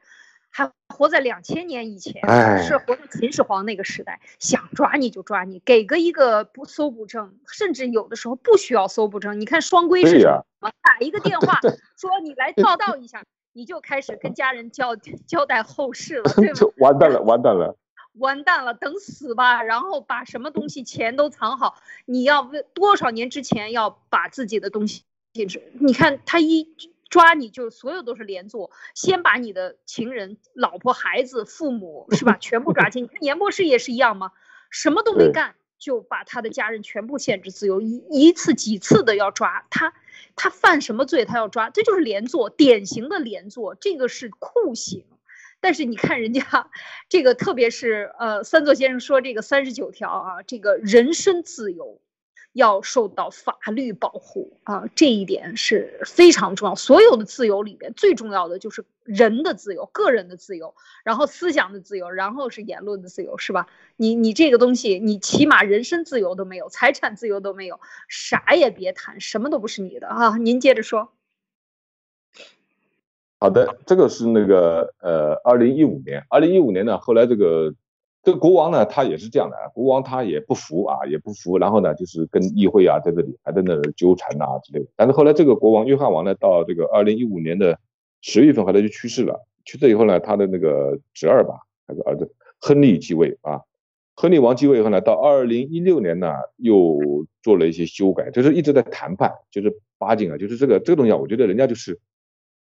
[0.53, 2.21] 还活在两千年以前，
[2.61, 9.39] 是活在秦始皇那个时代，想抓你就抓你，给个一个不搜捕证，甚至有的时候不需要搜捕证。
[9.39, 10.69] 你看双规是什么？
[10.81, 11.57] 打一个电话
[11.95, 16.67] 说你来报道一下，你就开始跟家人交 交代后事了，对吧？
[16.79, 17.77] 完蛋了，完蛋了，
[18.13, 19.63] 完蛋了，等死吧！
[19.63, 25.03] 然后把什么东西钱都藏好，你要为多少年之前要把自己的东西？
[25.79, 26.67] 你看他一。
[27.11, 33.09] 抓你就所有都是连坐，先把你的情人、老婆、孩子、父母是吧， 全部抓进。
[33.19, 34.31] 严博士也是一样吗？
[34.69, 39.93] 什么都没干，就把他的家人全部限制自由，一一次几次的要抓他，
[40.37, 45.03] 他犯什么罪他要抓，这就是连坐，典型的连坐，这个是酷刑。
[45.61, 46.69] 但是你看人家
[47.07, 52.01] 这个，特别是呃，三座先生说这个三十九条啊，这个人身自由。
[52.53, 56.75] 要受到法律保护啊，这一点是非常重要。
[56.75, 63.67] 所有的自由里边，最重要的就是人的自由、个人的自由，然后思想的自由，然后是言论的自由，是吧？
[63.95, 70.37] 你你这个东西，你起码人身自由都没有，财产自由都没有，啥也别谈，什么都不是你的啊！
[70.37, 71.13] 您接着说。
[73.41, 77.73] 好的，这个是那个呃，二零一五年，二零一五年呢，后来这个。
[78.23, 84.85] 这个国王呢，他也是这样的，国王他也不服啊，也不服，然后呢，就是跟议会啊在这里还在那纠缠呐之类的。
[84.95, 87.79] 但是后来这个国王约翰王呢，到这个二零一五年的
[88.21, 89.43] 十月份，后来就去世了。
[89.65, 93.61] 去世以后呢，他的那个侄儿吧，还是儿子亨利继位啊。
[94.13, 101.99] 亨利王继位以后呢，到二零一六年呢，又做了一些修改，就是一直在谈判，就是巴金啊，就是这个这个东西啊，我觉得人家就是。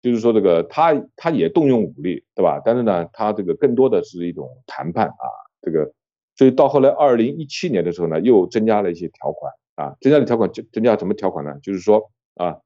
[0.02, 2.62] 就是说，这个他他也动用武力，对吧？
[2.64, 5.26] 但是呢，他这个更多的是一种谈判啊，
[5.62, 5.92] 这个，
[6.36, 11.60] 所以到后来二零一七年的时候呢，又增加了一些条款啊，增加的条款增增加什么条款呢？
[11.62, 12.58] 就是说啊，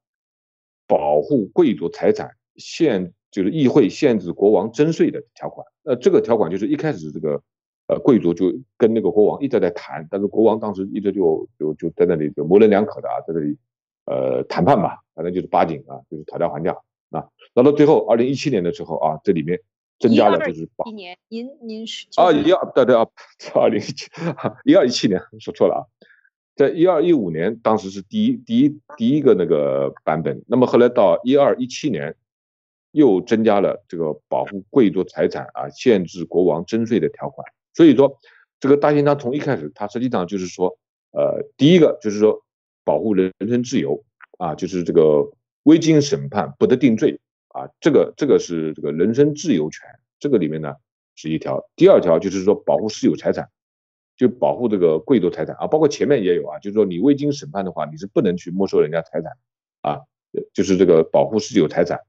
[0.87, 5.65] 保护贵族财产，限就是议会限制国王征税的条款。
[5.83, 7.41] 那这个条款就是一开始这个
[7.87, 13.57] 呃贵族就跟那个国王一直在谈，但是国王当时一直就就就在那里就模棱两可的啊，在那里
[14.05, 16.77] 呃谈判吧，反正就是八景啊，就是讨价还价
[17.11, 17.29] 啊。
[17.53, 19.59] 那到最后二零一七年的时候啊，这里面
[19.99, 23.07] 增加了就是一年，您您是啊一二对对啊，
[23.53, 24.09] 二零一七
[24.65, 25.81] 一二一七年说错了啊。
[26.53, 32.13] 在一二一五年，当时是第一第一第一个那个版本，那么后来到一二一七年，
[32.91, 37.47] 又增加了这个保护贵族财产啊，限制国王征税的条款。
[37.73, 38.19] 所以说，
[38.59, 40.77] 这个大宪章从一开始，它实际上就是说，
[41.11, 42.43] 呃，第一个就是说
[42.83, 44.03] 保护人身自由
[44.37, 45.31] 啊，就是这个
[45.63, 49.87] 未经审判不得定罪啊，这个这个是这个人身自由权，
[50.19, 50.75] 这个里面呢
[51.15, 51.69] 是一条。
[51.75, 53.49] 第二条就是说保护私有财产。
[54.17, 59.31] 就保护这个贵族财产啊，包括前面也有啊，就是说你未经审判的话，你是不能去没收人家财产
[59.81, 60.01] 啊，
[60.53, 62.01] 就是这个保护私有财产。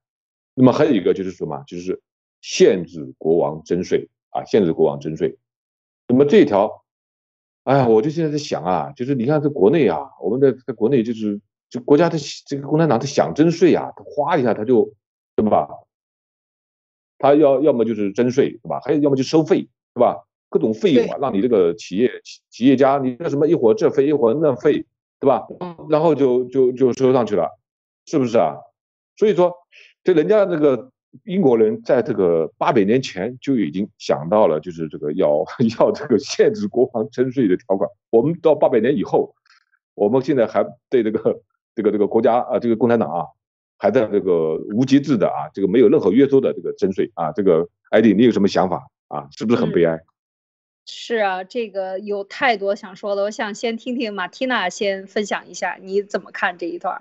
[0.52, 2.02] 那么还有一个就是什么，就是
[2.42, 5.38] 限制国王征税啊，限制国王征税。
[6.06, 6.84] 那么这一条，
[7.64, 11.40] 哎呀，我就现在在想啊，就是你看在国内啊，我们在在国内就是
[11.72, 14.92] 就国家的这个共产党他想征税啊，他哗一下他就
[15.34, 15.66] 对吧？
[17.16, 18.78] 他要要么就是征税对吧？
[18.84, 20.22] 还有要么就收费对吧？
[20.50, 22.10] 各种费用啊，让你这个企业
[22.50, 24.84] 企业家，你这什么一会儿这费一会儿那费，
[25.18, 25.46] 对吧？
[25.88, 27.48] 然后就就就收上去了，
[28.04, 28.56] 是不是啊？
[29.16, 29.54] 所以说，
[30.04, 30.90] 这人家那个
[31.24, 35.42] 英国人在这个八百年前就已经想到了，就是这个要
[35.80, 37.88] 要这个限制国防征税的条款。
[38.10, 39.34] 我们到八百年以后，
[39.94, 41.40] 我们现在还对这个
[41.74, 43.26] 这个这个国家啊，这个共产党啊，
[43.78, 47.32] 还在这个无节制的啊，这个没有任何约束的这个征税啊。
[47.32, 49.28] 这个艾迪，你有什么想法啊？
[49.36, 50.00] 是不是很悲哀？
[50.84, 57.00] 是啊，这个有太多想说的，我想先听听马蒂娜先分享一下，你怎么看这一段？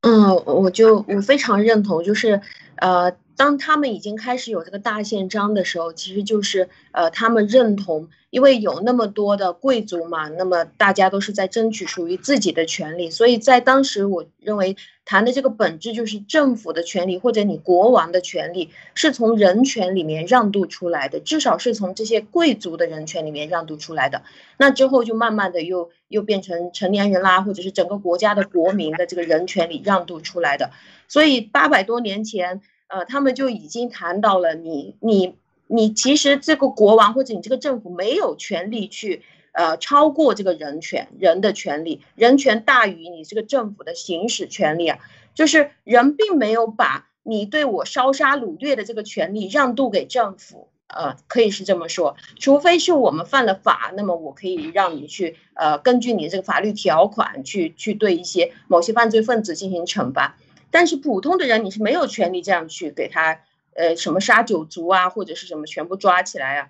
[0.00, 2.40] 嗯，我就我非常认同，就是
[2.76, 3.16] 呃。
[3.36, 14.76] 当他们已经开始有这个大宪章的时候，其实就是呃，他们认同，因为有那么多的贵族嘛，那么大家都是在争取属于自己的权利，所以在当时，我认为
[15.06, 24.20] 谈的这个本质就是政府的权利或者你国王的权利是从人权里面让渡出来的，至少是从这些贵族的人权里面让渡出来的。
[24.58, 30.70] 那之后就慢慢的又又变成成年人啦，或者是整个国家的国民的这个人权里让渡出来的。
[31.08, 32.60] 所以八百多年前。
[32.92, 35.36] 呃，他们就已经谈到了你，你，
[35.68, 44.98] 你其实这个国王或者你这个政府没有权利去，呃，超过这个人权，人的权利，人权大于你这个政府的行使权利啊，
[45.36, 60.36] 就是人并没有把你对我烧杀掳掠的这个权利让渡给政府，呃，可以是这么说，除非是我们犯了法，那么我可以让你去，呃，根据你这个法律条款去去对一些某些犯罪分子进行惩罚。
[60.72, 63.40] 但是普通的人你是没有权利这样去给他，
[63.74, 66.68] 呃，什么杀九族啊，或者是什么全部抓起来啊。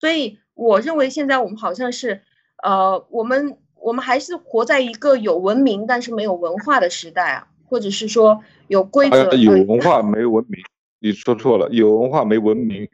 [0.00, 2.22] 所以我认为现在我们好像是，
[2.62, 10.62] 呃，我们我们还是活在一个有文明但是没有文化的时代啊，或者是说有规则有文化没文明，
[11.00, 12.88] 你说错了，有文化没文明。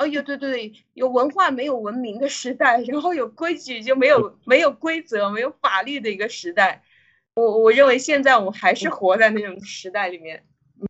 [0.00, 6.82] 哦，有对对，有文化没有文明的时代，然后有规矩就没有没有规则没有法律的一个时代。
[7.34, 10.42] 我我认为现在我们还是活在那种时代里面。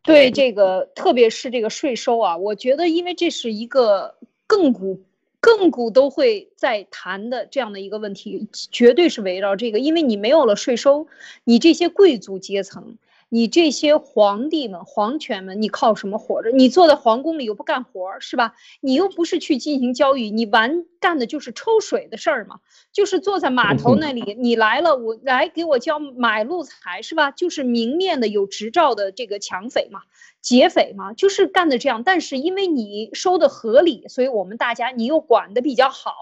[0.05, 4.15] 对这个，特别是这个税收啊，我觉得，因为这是一个
[4.47, 5.03] 亘古
[5.43, 11.09] 亘古都会在谈的这样的一个问题，绝对是围绕这个，因为你没有了税收，
[11.43, 12.97] 你这些贵族阶层。
[13.31, 16.51] 你这些皇帝们、皇权们，你靠什么活着？
[16.51, 18.55] 你坐在皇宫里又不干活，是吧？
[18.81, 22.59] 你又不是去进行交易，你完干的就是抽水的事儿嘛，
[22.93, 27.31] 就是坐在码头那里，你来了，我来给我交买路财，是吧？
[27.31, 30.01] 就是明面的有执照的这个抢匪嘛、
[30.43, 32.03] 劫匪嘛，就是干的这样。
[32.03, 36.13] 但是因为你收的合理，所以我们大家你又管的比较好，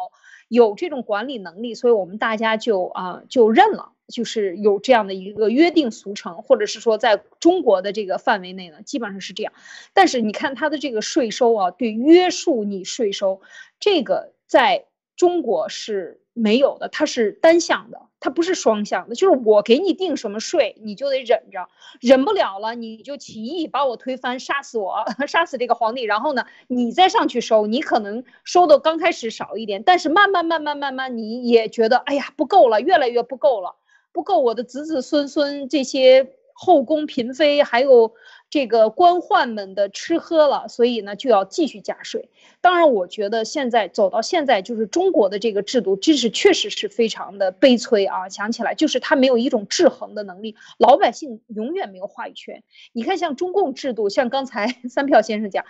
[0.47, 3.93] 有这种管理能力，所以我们大家就啊就认了。
[4.09, 9.53] 就是有这样的一个约定俗成，或者是说在中国的这个范围内呢，基本上是这样。
[9.93, 13.43] 但是你看它的这个税收啊，对约束你税收，
[13.79, 14.87] 这个在
[15.17, 19.15] 中国是没有的，它是单向的，它不是双向的。
[19.15, 21.69] 就是我给你定什么税，你就得忍着，
[22.01, 33.75] 忍不了了你就起义把我推翻，杀死我， 杀死这个皇帝，然后呢，你再上去收，你可能收的刚开始少一点，但是慢慢慢慢慢慢你也觉得，哎呀不够了，越来越不够了。
[34.13, 38.15] 不够我的子子孙孙这些后宫嫔妃，还有
[38.51, 42.29] 这个官宦们的吃喝了，所以呢就要继续加税。
[42.61, 48.29] 当然，我觉得现在走到现在，就是中国的这个制度，真是确实是非常的悲催啊！
[48.29, 52.65] 想起来就是他没有一种制衡的能力，老百姓永远没有话语权。
[52.93, 55.65] 你看，像中共制度，像刚才 三票先生讲。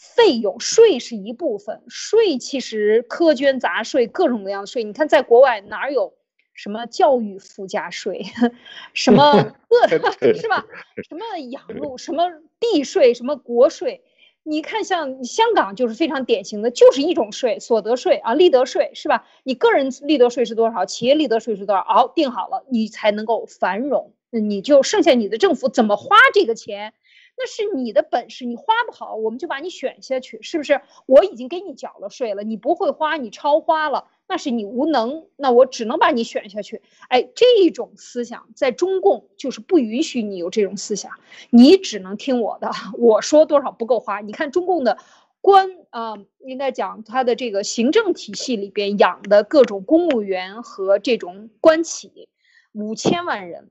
[0.00, 6.14] 费用税是一部分，税其实苛捐杂税各种各样的税，你看在国外哪有
[6.58, 8.26] 什么教育附加税，
[8.92, 10.66] 什么 各是吧？
[11.08, 14.02] 什么养路，什么地税，什么国税。
[14.42, 19.24] 你看，像香港就是非常典型的，就是一种税，所得税啊，利得税是吧？
[19.44, 20.84] 你个人利得税是多少？
[20.84, 21.84] 企业利得税是多少？
[21.84, 26.92] 好，定好了，你才能够繁荣，你就剩下你的政府怎么花这个钱，
[27.36, 30.80] 那是你的本事，你花不好，我们就把你选下去，是不是？
[31.06, 34.08] 我已经给你缴了税了，你不会花，你超花了。
[34.28, 36.82] 那是你无能，那我只能把你选下去。
[37.08, 41.12] 哎，这种思想在中共就是不允许你有这种思想，
[41.48, 42.70] 你只能听我的。
[42.98, 44.20] 我说多少不够花？
[44.20, 44.98] 你看中共的
[45.40, 52.28] 官啊，应该讲他的这个行政体系里边养的各种公务员和这种官企，
[52.72, 53.70] 五千万人，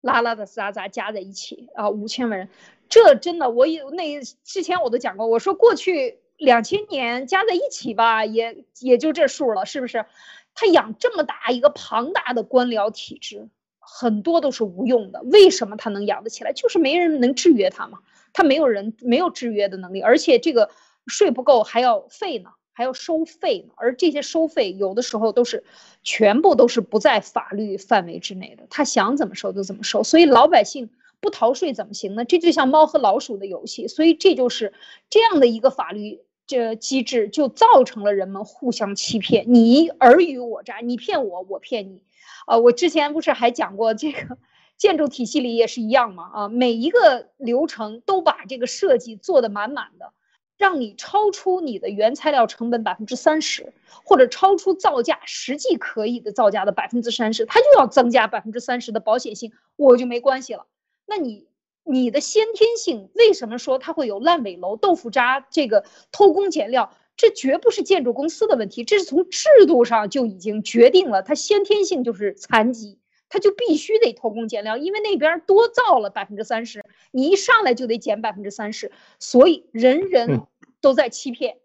[0.00, 2.48] 拉拉的杂杂加在一起啊，五千万人，
[2.88, 6.18] 这真的，我有那之前我都讲过，我说过去。
[6.38, 10.06] 两千年加在一起吧，也也就这数了，是不是？
[10.54, 15.22] 他养这么大一个庞大的官僚体制，很多都是无用的。
[15.24, 16.52] 为什么他能养得起来？
[16.52, 17.98] 就是没人能制约他嘛。
[18.32, 20.70] 他没有人没有制约的能力，而且这个
[21.06, 23.74] 税不够还要费呢，还要收费呢。
[23.76, 25.64] 而这些收费有的时候都是
[26.04, 30.04] 全部都是不在法律范围之内的，他想怎么收就怎么收。
[30.04, 30.90] 所以老百姓。
[31.20, 32.24] 不逃税怎么行呢？
[32.24, 34.72] 这就像猫和老鼠的游戏，所以这就是
[35.10, 42.02] 这样的一个法律这机制，就造成了人们互相欺骗，你尔虞我诈，你骗我，我骗你。
[42.46, 44.38] 啊，我之前不是还讲过这个
[44.78, 46.30] 建筑体系里也是一样吗？
[46.32, 50.14] 啊，每一个流程都把这个设计做得满满的，
[50.56, 60.64] 让你超出你的原材料成本百分之三十，或者超出造价实际可以的造价的百分之三十，它就要增加百分之三十的保险性，我就没关系了。
[61.04, 61.47] 那你
[61.88, 66.94] 你的先天性为什么说它会有烂尾楼、豆腐渣这个偷工减料？
[67.16, 80.46] 这绝不是建筑公司的问题，这是从制度上就已经决定了，它先天性就是残疾，它就必须得偷工减料，因为那边多造了百分之三十，你一上来就得减百分之三十，所以人人
[80.80, 81.56] 都在欺骗，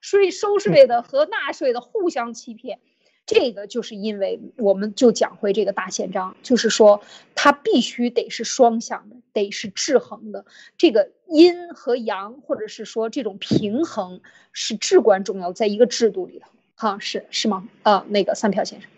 [0.00, 2.80] 税收税的和纳税的互相欺骗。
[3.26, 7.00] 这个就是因为我们就讲回这个大宪章，就是说
[7.36, 10.44] 它必须得是双向的，得是制衡的。
[10.76, 14.20] 这个阴和阳，或者是说这种平衡
[14.52, 17.68] 是至关重要，在一个制度里头，哈，是是吗？
[17.84, 18.90] 啊，那个三票先生，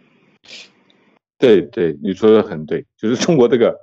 [1.38, 3.76] 对对，你说的很对，就是中国这个，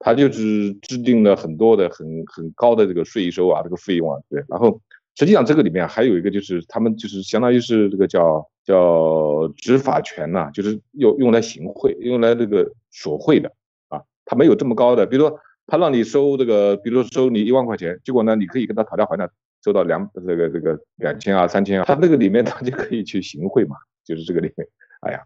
[0.00, 4.80] 他就是制定了很多的很很高的这个税收啊，这个费用啊，对，然后
[5.16, 8.48] 实际上这个里面还有一个就是他们就是相当于是这个叫。
[8.66, 13.48] 叫执法权呐，就是用用来行贿，用来这个索贿的
[13.86, 14.02] 啊。
[14.24, 15.38] 他没有这么高的，比如说
[15.68, 19.30] 他让你收这个，比如说收你一万块钱，结果呢，你可以跟他讨价还价，
[19.64, 24.66] 收到两这个这个两千啊、三千啊，他那个里面 他就可以去行贿嘛，就是这个里面。
[25.02, 25.22] 哎呀，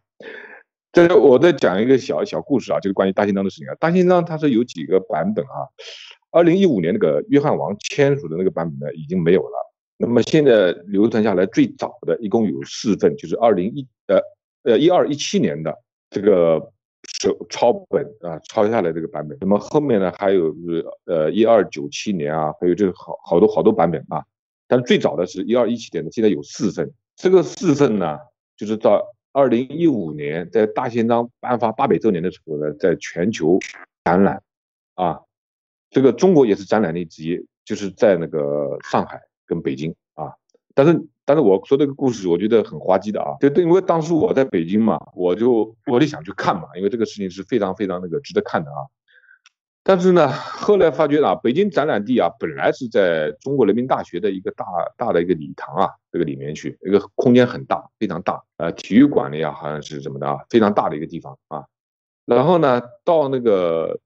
[0.92, 3.74] 这我再讲一个小小故事啊，就是关于大宪章的事情啊。
[3.80, 5.64] 大宪章它是有几个版本啊，
[6.30, 9.69] 二零一五年那个约翰王签署的那个版本呢，已经没有了。
[10.02, 14.18] 那么现在流传下来最早的一共有四份，就是二零一呃
[14.62, 15.78] 呃一二一七年的
[16.08, 16.72] 这个
[17.02, 19.36] 手抄本啊抄下来这个版本。
[19.42, 24.24] 那么后面呢还有是呃一二九七年啊，还有这个好好多好多版本啊。
[24.66, 26.90] 但是最早的是一二一七年的，现在有四份。
[27.16, 28.18] 这个四份呢，
[28.56, 33.58] 就是到二零一五年在大宪章颁发八百周年的时候呢，在全球
[34.04, 34.42] 展览
[34.94, 35.20] 啊，
[35.90, 39.20] 这个中国也是展览的之一，就是在那个上海。
[39.50, 40.30] 跟北京啊，
[40.76, 48.86] 但是但是我说这个故事，我觉得很滑稽的啊，就因为当时我在北京嘛，我就我就想去看嘛，因为这个事情是非常非常那个值得看的啊。
[49.82, 54.64] 但是呢，后来发觉啊，北京展览地啊，本来是在中国人民大学的一个大
[54.96, 61.64] 大的一个礼堂啊，这个里面去，一个空间很大，非常大，呃，体育馆里啊，好像是什么的啊，非常大的一个地方啊。
[62.24, 63.98] 然后呢，到那个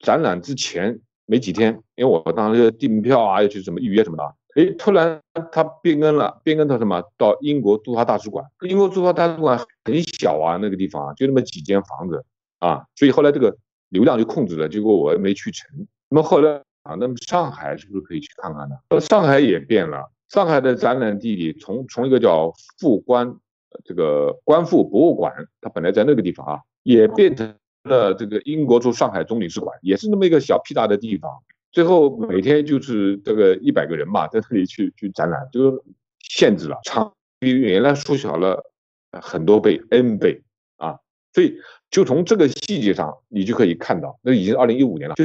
[0.00, 4.34] 展览之前没几天，因为我当时订票啊，要去什么预约什么的。
[4.56, 5.20] 哎，突然
[5.52, 7.02] 他变更了，变更到什么？
[7.16, 8.44] 到英国驻华大使馆。
[8.62, 12.24] 英国驻华大使馆很小啊，那个地方啊，就那么几间房子
[12.58, 13.56] 啊，所以后来这个
[13.90, 14.68] 流量就控制了。
[14.68, 15.68] 结果我也没去成。
[16.08, 19.00] 那么后来啊，那么上海是不是可以去看看呢？
[19.00, 23.36] 上海也变了，上海的展览地里从从一个叫复官
[23.84, 31.30] 这个官复博物馆，它本来在那个地方啊，也变成了这个英国驻上海总领事馆，也是那么一个小屁大的地方。
[31.72, 35.84] 最后每天就是这个一百个人嘛，在这里去去展览，就
[36.18, 38.72] 限制了，场比原来缩小了
[39.12, 40.42] 很多倍 n 倍
[40.76, 40.98] 啊，
[41.32, 41.56] 所以
[41.90, 45.24] 就从这个细节上，你就可以看到，那已经二零一五年了，就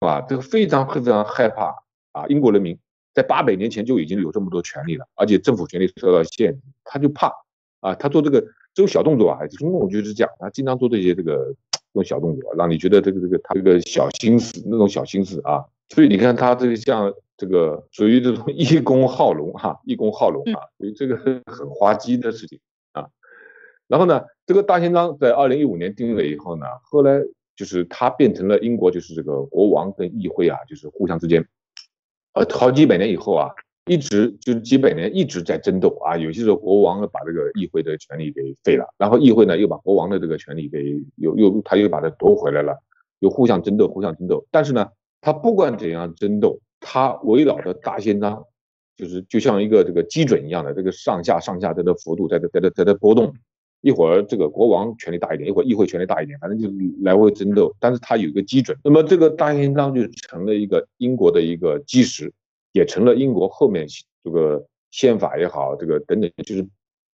[0.00, 1.74] 啊，这个非常非常害怕
[2.12, 2.78] 啊，英国人民
[3.14, 7.32] 在八百年前就已经有这么多权利了，而且政府权力受到限制，他就怕
[7.80, 8.40] 啊，他做这个
[8.74, 11.54] 这种小动作啊，中共就是这样，他经常做这些这个
[11.94, 22.60] 这种小动作，让你觉得这个这个他这个小心思那种小心思啊，所以你看他这个像这个属于这种 义工好龙哈，义工好龙啊，所以这个很滑稽的事情
[22.92, 23.08] 啊。
[23.86, 27.20] 然后呢，这个大宪章在二零一五年定了以后呢，后来
[27.56, 31.46] 就是他变成了英国就是这个国王跟议会啊，就是互相之间。
[32.34, 33.50] 呃，好几百年以后啊，
[33.86, 36.16] 一直就是几百年一直在争斗啊。
[36.16, 42.76] 有些时候国王把这个议会的权利给废了，然后议会呢又把国王的这个权利给又又他又把它夺回来了，
[43.20, 44.46] 又互相争斗，互相争斗。
[44.50, 44.88] 但是呢，
[45.20, 48.44] 他不管怎样争斗，他围绕着大宪章
[48.96, 53.34] 就是就像一个这个基准一样的，这个上下上下在这幅度在这在这在波动。
[53.80, 56.68] 一会儿这个国王权力大一点，一会儿议会权力大一点，反正就
[57.04, 57.72] 来回争斗。
[57.78, 62.32] 但是它有一个基准，那么这个大宪章就成了一个英国的一个基石，
[62.72, 63.86] 也成了英国后面
[64.24, 66.66] 这个宪法也好，这个等等，就是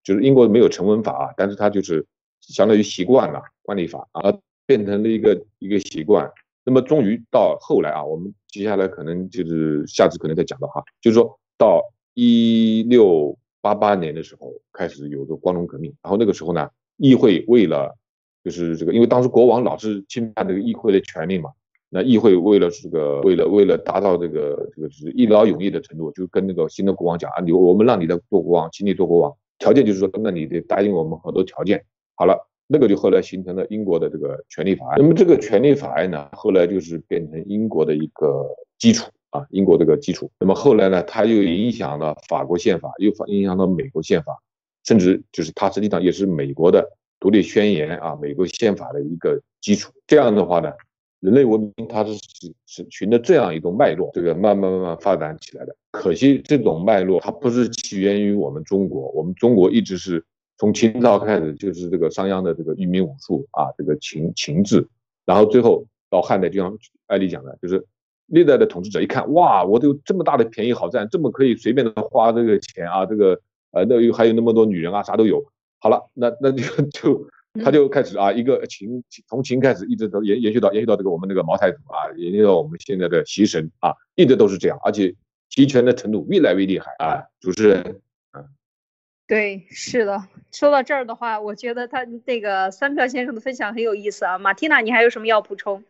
[0.02, 2.06] 就是英国没有成文法啊，但是它就是
[2.40, 4.34] 相当于习惯了惯例法啊，
[4.64, 6.32] 变成了一个一个习惯。
[6.64, 11.82] 那么终于到后来啊，我们接下来可能就是下次可能再讲到哈，就是说到
[12.14, 13.36] 一六。
[13.64, 17.96] 八八年的时候开始有个光荣革命，然后那个时候呢，议会为了
[18.44, 21.50] 就是这个，因为当时国王老是侵犯这个议会的权利嘛，
[21.88, 31.82] 那议会为了这个，为了为了达到这个这个就是一劳永逸的程度，就跟那个新的国王讲啊，你我们让你来做国王，请你做国王，条件就是说，那你得答应我们很多条件。
[32.16, 34.96] 好了，那个就后来形成了英国的这个权利法案。
[34.98, 38.46] 那么这个权利法案呢，后来就是变成英国的一个
[38.78, 39.10] 基础。
[39.34, 44.40] 啊，英国这个基础，那么后来呢，它又影响了法国宪法，又影响到美国宪法，
[44.84, 46.88] 甚至就是它实际上也是美国的
[47.18, 49.92] 独立宣言啊，美国宪法的一个基础。
[50.06, 50.70] 这样的话呢，
[51.18, 52.14] 人类文明它是
[52.64, 55.74] 是循着这样一种脉络，这个慢慢慢慢发展起来的。
[55.90, 60.24] 可惜这种脉络它不是起源于我们中国，我们中国一直是
[60.58, 64.86] 从秦朝开始就是这个商鞅的这个一民武术啊，这个秦秦制，
[65.24, 66.76] 然后最后到汉代，就像
[67.06, 67.86] 艾丽讲的，就是。
[68.28, 73.38] 历代的统治者一看，哇，我都有这么大的便宜好占，这么可以随便的花这个钱啊，这个
[73.70, 75.44] 呃，那又还有那么多女人啊，啥都有。
[75.78, 77.28] 好了，那那就就
[77.62, 85.14] 他就开始啊，一个秦从秦开始，一直都延延续到延续到这个我们这个毛太祖啊，延续到我们现在的习神啊，一直都是这样，而且
[85.50, 87.24] 集权的程度越来越厉害啊。
[87.40, 88.00] 主持人，嗯，
[89.26, 90.24] 对，是的。
[90.52, 94.38] 说到这儿的话，我觉得他那个三票先生的分享很有意思啊。
[94.38, 95.82] 马蒂娜，你还有什么要补充？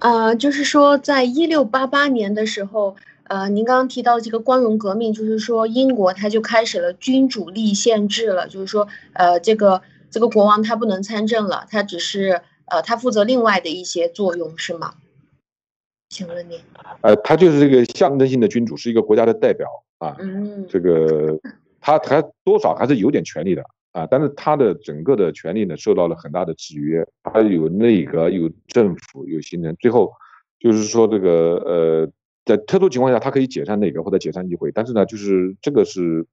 [0.00, 14.94] 呃，就是说，在一六八八年的时候，呃，您刚刚提到这个光荣革命，就是说英国它就开始了君主立宪制了，就是说，呃，这个这个国王他不能参政了，他只是呃，他负责另外的一些作用，是吗？
[16.08, 16.58] 请问您？
[17.02, 19.68] 呃，他就是这个象征性的君主，是一个国家的代表
[19.98, 21.38] 啊，嗯，这个
[21.84, 23.62] 他还多少还是有点权利的。
[23.92, 27.06] 啊，但是他的整个的权利呢，受到了很大的制约。
[27.22, 29.72] 他有内阁，有政府，有行政。
[29.76, 30.12] 最后，
[30.58, 31.30] 就是说这个
[31.64, 32.10] 呃，
[32.44, 34.72] 在特殊情况下，他可以解散内阁或者解散议会。
[34.72, 36.26] 但是呢，就是这个是，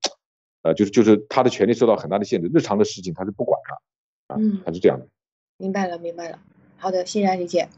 [0.63, 2.49] 呃，就是就是他的权利受到很大的限制。
[2.51, 5.05] 日常的事情他是不管的，啊，他是这样的。
[5.57, 6.39] 明白了，明白了。
[6.77, 7.69] 好的，欣然理解。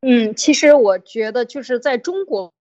[0.00, 2.52] 嗯，其实我觉得就是在中国。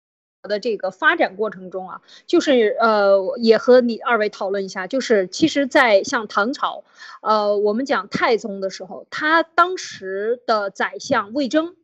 [0.48, 6.84] 的这个发展过程中啊，就是呃，也和你二位讨论一下，就是其实，在像唐朝，
[7.22, 11.76] 呃，我们讲太宗的时候，他当时的宰相魏征，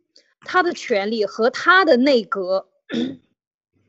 [0.42, 2.68] 他的权力和他的内阁。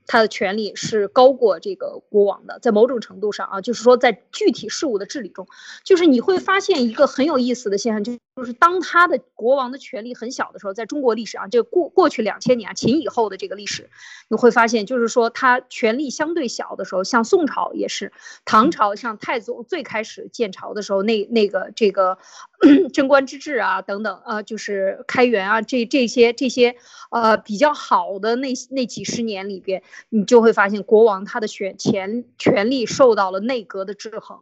[0.06, 5.48] 他的权力是高过这个国王的，在某种程度上啊，就是说在具体事务的治理中，
[5.82, 13.88] 就是你会发现一个很有意思的现象，就就是当他的国王的权力很小的时候，在中国历史啊，这过过去两千年啊，秦以后的这个历史，
[14.28, 18.12] 你会发现，就是说他权力相对小的时候，像宋朝也是，
[18.44, 22.18] 唐朝像太宗最开始建朝的时候，那那个这个
[22.92, 26.74] 贞观之治啊等等呃，就是开元啊这这些这些
[27.10, 29.82] 呃比较好的那那几十年里边。
[30.08, 34.40] 你就会发现，国王他的选权权力受到了内阁的制衡，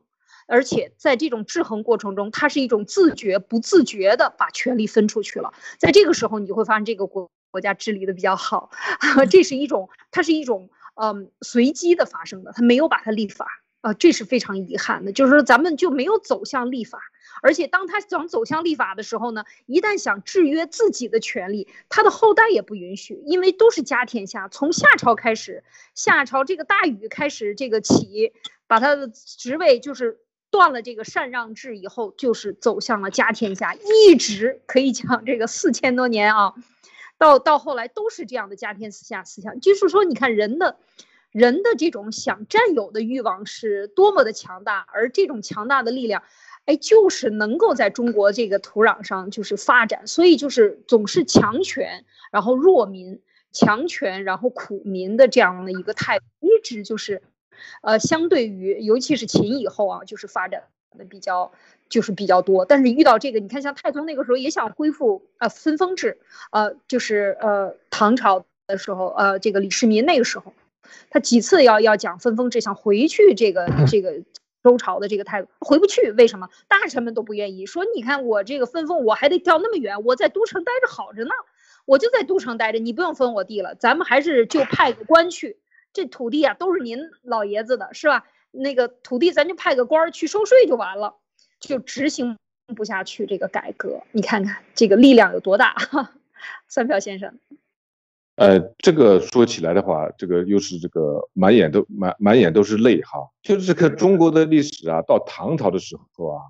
[0.53, 5.55] 而且在这种制衡过程中，他是一种自觉不自觉的把权力分出去了。
[5.79, 8.71] 在这个时候，你就会发现这个国国家治理的比较好，
[9.31, 13.47] 这是一种，它是一种嗯随机的发生的，他没有把它立法
[13.81, 17.01] 啊，这是非常遗憾的，就是说咱们就没有走向立法。
[17.41, 24.49] 而且当他想走向立法的时候呢，一旦想制约自己的权利，他的后代也不允许，因为都是家天下。
[24.49, 25.65] 从夏朝开始，
[25.95, 28.35] 夏朝这个大禹开始这个起，
[28.67, 30.21] 把他的职位就是
[30.53, 36.55] 断了这个禅让制以后，就是走向了家天下，一直可以讲这个四千多年啊，
[37.19, 39.59] 到到后来都是这样的家天下思想。
[39.59, 40.77] 就是说，你看人的。
[41.33, 46.23] 人的这种想占有的欲望是多么的强大，而这种强大的力量，
[46.67, 57.23] 哎，就是能够在中国这个土壤上就是发展，所以就是总是强权，然后弱民，强权然后苦民的这样的一个态度，一直就是，
[57.83, 60.63] 呃，相对于尤其是秦以后啊，就是发展
[60.99, 61.53] 的比较
[61.89, 62.65] 就是比较多。
[62.65, 66.19] 但是遇到这个，你看像太宗那个时候也想恢复呃分封制，
[66.51, 70.53] 呃，就是呃唐朝的时候，呃这个李世民那个时候。
[71.11, 74.23] 他几次要要讲分封制，想回去这个这个
[74.63, 76.49] 周朝的这个态度，回不去，为什么？
[76.69, 81.31] 大臣们都不愿意说，你看我这个分封，我还得调那么远，我在都城待着好着呢，
[81.87, 85.57] 我就在都城待着，你不用分我地了，咱们还是就派个官去，
[85.93, 88.25] 这土地啊都是您老爷子的，是吧？
[88.51, 91.15] 那个土地咱就派个官去收税就完了，
[91.59, 92.37] 就执行
[92.77, 95.75] 不下去这个改革，你看看这个力量有多大，
[96.69, 97.39] 三票先生。
[98.37, 103.29] 呃，这个说起来的话，这个又是这个满眼都满满眼都是泪哈。
[103.43, 106.41] 就是这个中国的历史啊，到唐朝的时候啊，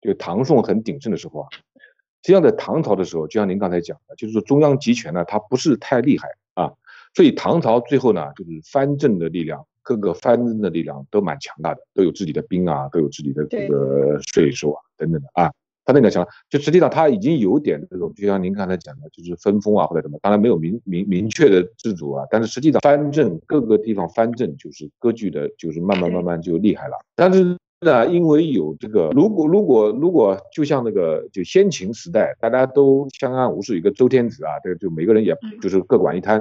[0.00, 6.72] 就唐宋很鼎盛的时候啊，实际上在唐朝的时候，就像您刚才讲的，就是说中央集权呢，它不是太厉害啊，
[7.14, 15.52] 所以唐朝最后呢，就是藩镇的力量，各个藩镇的力量都蛮强大的，都有自己的兵啊，都有自己的这个税收啊等等的啊。
[15.84, 26.94] 他那个强，就实际上他已经有点这种，就像您刚才讲的，就是分封啊或者什么，当然没有明明明确的制度啊，但是实际上藩镇各个地方藩镇就是割据的，就是慢慢慢慢就厉害了。
[27.16, 36.40] 但是呢，因为有这个，如果如果如果就像那个就先秦时代，大家都相安无事，一个周天子啊，这个就每个人也就是各管一摊，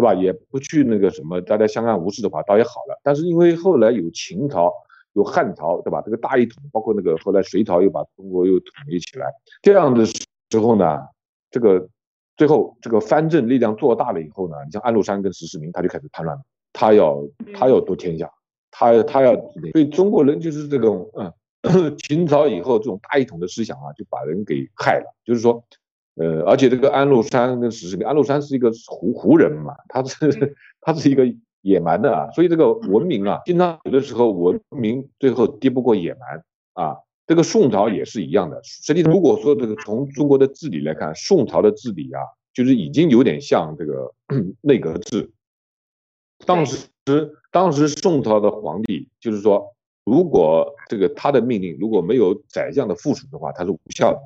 [0.00, 0.14] 对吧？
[0.14, 2.98] 也不去那个什么，大家相安无事的话，倒也好了。
[3.02, 4.72] 但是因为后来有秦朝。
[5.14, 6.00] 有汉朝，对吧？
[6.02, 9.26] 这个大一统，包括那个后来隋朝又把中国又统一起来，
[9.60, 10.14] 这样的时
[10.62, 11.00] 候呢，
[11.50, 11.88] 这个
[12.36, 17.20] 最后这个藩镇力量做大了以后呢，你像安禄山跟石世民，他就开始叛乱了，他要
[17.52, 18.30] 他要夺天下，
[18.70, 19.34] 他他要，
[19.72, 25.64] 所以中国人就是这种，嗯， 秦朝以后这种大一统的思想啊，就把人给害了，就是说，
[26.20, 31.24] 呃，而且这个安禄山跟史世民，安禄山是一个胡胡人嘛，他是 他是一个。
[31.62, 36.42] 野蛮的啊，所以这个文明啊，经常有的时候文明最后敌不过野蛮
[36.72, 36.96] 啊。
[37.26, 38.58] 这个宋朝也是一样的。
[38.64, 42.22] 实际上，如果说这个从中国的治理来看，宋朝的治理啊，
[42.54, 44.10] 就是已经有点像这个
[44.62, 45.30] 内阁制。
[46.46, 46.88] 当时，
[47.52, 49.76] 当时宋朝的皇帝就是说，
[50.06, 54.18] 如果这个他的命令如果没有宰相的附属的话，他是无效的。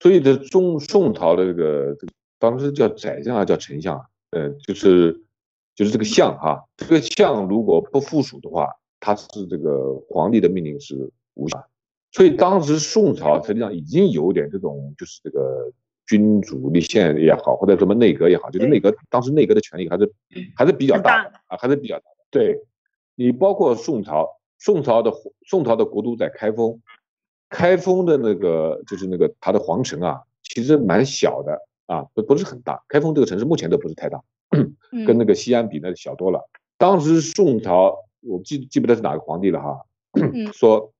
[0.00, 1.96] 所以，这中宋朝的这个
[2.38, 5.22] 当时叫宰相啊，叫丞相啊，呃，就是。
[5.78, 8.68] 就是这个相哈，这个相如果不附属的话，
[8.98, 11.64] 他是这个皇帝的命令是无效。
[12.10, 15.70] 所以当时宋朝实际上已经有点这种，就是这个
[16.04, 20.12] 君主立宪也好，或者什么内阁也好，就是内阁当时内阁的权力还是
[20.56, 22.16] 还是比较大的啊，还是比较大的。
[22.28, 22.60] 对，
[23.14, 25.12] 你包括宋朝，宋朝的
[25.46, 26.80] 宋朝的国都在开封，
[27.48, 32.82] 开封的那个就是那个它的皇城啊，其实蛮小的啊，不不是很大。
[32.88, 34.22] 开封这个城市目前都不是太大。
[35.06, 36.48] 跟那个西安比，那小多了。
[36.78, 39.82] 当时宋朝，我记记不得是哪个皇帝了哈，
[40.54, 40.90] 说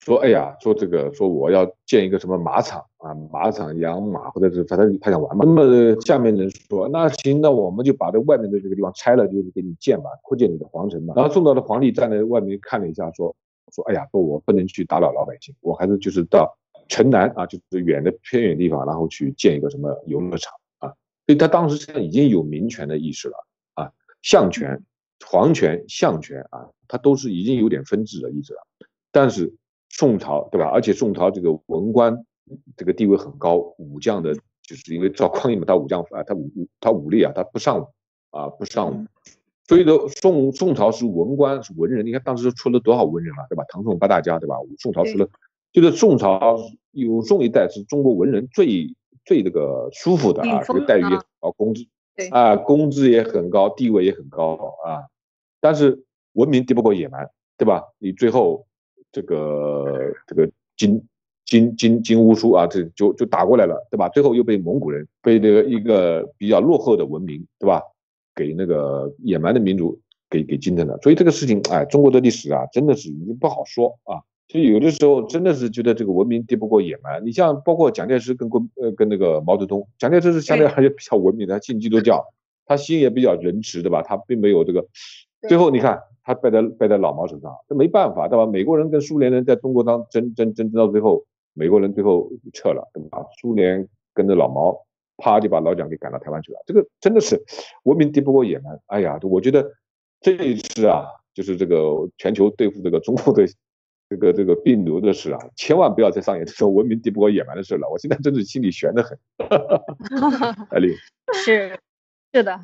[0.00, 5.44] 说哎呀，说这个说我要建一个什么马场啊，马场养马，或者是反正他想玩嘛。
[5.46, 11.14] 那么下面人说，那行，那我们就把这外面的这个地方拆了，就是给你建吧，扩建你的皇城嘛。
[11.16, 13.34] 然后宋朝的皇帝站在外面看了一下，说
[13.72, 16.56] 说哎呀，不，我不能去打扰老百姓，我还是就是到
[16.88, 20.88] 城南啊，就是远的偏远地方，然后去建一个什么游乐场啊。
[21.26, 24.82] 所以他当时实际上已经有民权的意识了啊，相权、
[25.26, 28.60] 皇权、相权啊，他都是已经有点分治的意思了。
[29.10, 29.54] 但是
[29.88, 30.68] 宋朝对吧？
[30.68, 32.26] 而且宋朝这个文官
[32.76, 36.50] 这个地位很高，武将的，就是因为赵匡胤嘛，他武将啊，他武
[36.80, 37.86] 他武力啊，他不上武
[38.30, 39.06] 啊，不上武。
[39.66, 43.64] 所以说宋宋朝是文官是文人，你看当时出了多少文人啊，对吧？
[43.68, 44.56] 唐宋八大家对吧？
[44.78, 45.28] 宋朝出了，
[45.72, 46.58] 就是宋朝
[46.90, 48.94] 有宋一代是中国文人最。
[49.24, 51.86] 最这个舒服的啊，这个待遇也很高，工资
[52.32, 55.06] 啊，工资也很高，地位也很高啊。
[55.60, 56.02] 但是
[56.32, 57.84] 文明敌不过野蛮，对吧？
[58.00, 58.66] 你最后
[59.12, 61.00] 这个这个金
[61.46, 64.08] 金金金乌苏啊，这就就打过来了，对吧？
[64.08, 67.80] 最后又被蒙古人，被这个一个比较落后的文明，对吧？
[68.34, 70.00] 给那个野蛮的民族
[70.30, 70.98] 给给惊腾了。
[71.02, 74.22] 所以这个事情，哎，中国的历史啊，真的是已经不好说啊。
[74.48, 77.24] 就有的时候真的是觉得这个文明敌不过野蛮。
[77.24, 82.22] 你像包括蒋介石跟国呃跟那个毛泽东，蒋介石是相对还是比较文明的，他信基督教，
[82.66, 84.02] 他心也比较仁慈，对吧？
[84.02, 84.86] 他并没有这个。
[85.48, 88.44] 最后你看他败在败在老毛手上，这没办法，对吧？
[88.44, 93.24] 美国人跟苏联人在中国当争争争争到最后，美国人最后撤了，对吧？
[93.40, 94.76] 苏联跟着老毛，
[95.22, 96.58] 啪就把老蒋给赶到台湾去了。
[96.66, 97.40] 这个真的是
[97.84, 98.80] 文明敌不过野蛮。
[98.86, 99.72] 哎呀，我觉得
[100.20, 103.46] 这一次啊，就是这个全球对付这个中国的
[104.10, 107.88] 这个这个病毒的事啊，千万不要再上演这种文明敌不过野蛮的事了。
[107.88, 109.16] 我现在真是心里悬得很。
[110.70, 110.96] 艾丽，
[111.32, 111.78] 是
[112.32, 112.60] 是的，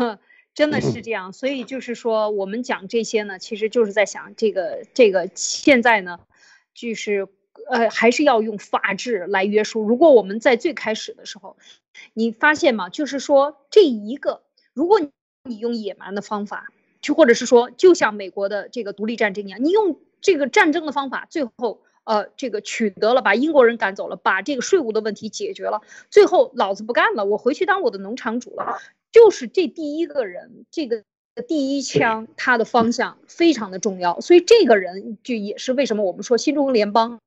[0.54, 1.32] 真的是这样。
[1.32, 6.18] 所以就是说，我们讲这些呢，其实就是在想这个这个现在呢，
[6.74, 7.28] 就是
[7.70, 9.82] 呃，还是要用法治来约束。
[9.82, 11.56] 如果我们在最开始的时候，
[12.14, 12.88] 你发现吗？
[12.88, 15.00] 就是说这一个，如果
[15.44, 16.72] 你用野蛮的方法。
[17.02, 28.82] 就或者是说，就像美国的这个独立战争一样，你用这个战争的方法，最后呃，这个取得了把英国人赶走了，把这个税务的问题解决了，最后老子不干了，我回去当我的农场主了。
[29.12, 31.02] 就是这第一个人，这个
[31.48, 37.18] 第一枪，他的方向非常的重要，所以这个人就也是为什么我们说新中国联邦。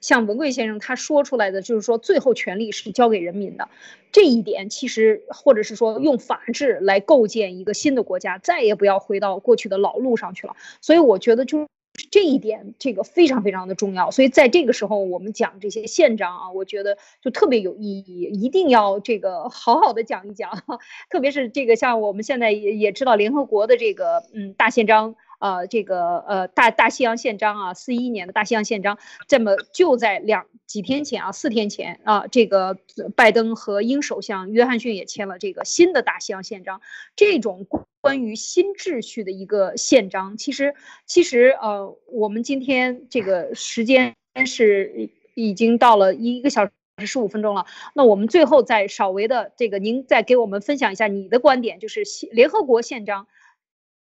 [0.00, 3.68] 像文贵先生他说出来的，就是说最后权力是交给人民的，
[4.10, 10.56] 这一点其实或者是说用法治来构建一个新的国家，再也不要回到过去的老路上去了。
[10.80, 11.68] 所以我觉得就
[12.10, 14.10] 这一点，这个非常非常的重要。
[14.10, 20.50] 所以在这个时候，我们讲这些宪章啊，我觉得就特别有意义，一定要这个好好的讲一讲。
[21.10, 25.14] 特别是这个像我们现在也也知道联合国的这个嗯大宪章。
[25.42, 28.96] 呃，这个呃大大西洋宪章啊，四一年的大西洋宪章，
[29.26, 32.78] 这么就在两几天前啊，四天前啊，这个
[33.16, 36.80] 拜登和英首相约翰逊也签了这个新的大西洋宪章。
[37.16, 37.66] 这种
[38.00, 44.14] 关于新秩序的一个宪章，其实其实呃，我们今天这个时间
[44.46, 46.72] 是已经到了一个小时
[47.04, 47.66] 十五分钟了。
[47.96, 53.26] 那我们最后再稍微的这个，您再给我们分享一下你的观点，就是联合国宪章。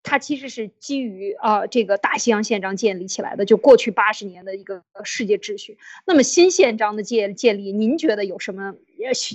[0.02, 5.76] 它其实是基于啊这个大西洋宪章建立起来的，就过去八十年的一个世界秩序。
[6.06, 8.74] 那么新宪章的建建立，您觉得有什么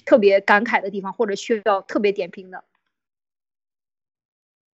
[0.05, 2.63] 特别感慨的地方，或者需要特别点评的？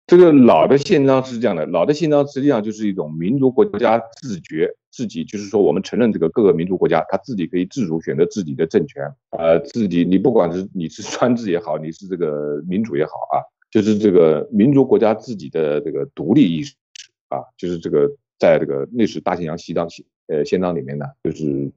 [0.06, 13.42] 这个老的宪章是这样的，老的宪章实际上就是一种民族国家自觉自己，就是说我们承认这个各个民族国家他自己可以自主选择自己的政权，呃，自己你不管是你是 专制也好，你是这个民主也好啊。
[13.76, 16.74] 就是这个民族国家自己的这个独立意识
[17.28, 21.70] 啊，就是这个在这个历史大西洋西章宪呃宪章里面呢，就是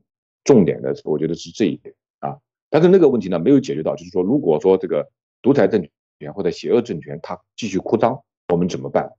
[0.46, 2.38] 重点的，我觉得是这一点啊。
[2.70, 5.12] 但是那个问题呢没有解决到，就是说如果说这个
[5.42, 5.86] 独裁政
[6.22, 9.12] 权或者邪恶政权它继续扩张，我们怎么办？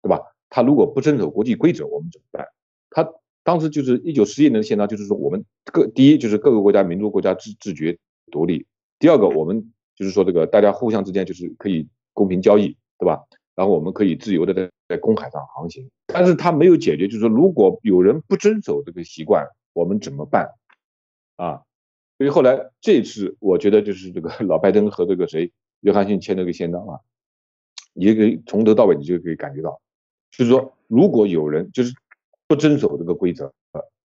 [0.00, 0.18] 对吧？
[0.48, 2.46] 他如果不遵守国际规则，我们怎么办？
[2.88, 3.06] 他
[3.44, 7.98] 当时就是一九四一年的宪章，就是说我们各第一就是各个国家民族国家自自觉
[8.30, 8.64] 独立，
[8.98, 11.86] 第二个我们就是说这个大家互相之间就是可以。
[12.18, 13.22] 公平交易，对吧？
[13.54, 20.50] 然后我们可以自由的在在公海上航行，但是他没有解决，就是说如果有人不遵守这个习惯，我们怎么办？
[21.36, 21.62] 啊，
[22.18, 27.00] 所以后来这次我觉得就是这个老拜登和这个谁约翰逊签了个宪章啊，
[27.92, 29.80] 你可以从头到尾你就可以感觉到，
[30.30, 31.92] 就是说如果有人就是
[32.46, 33.52] 不遵守这个规则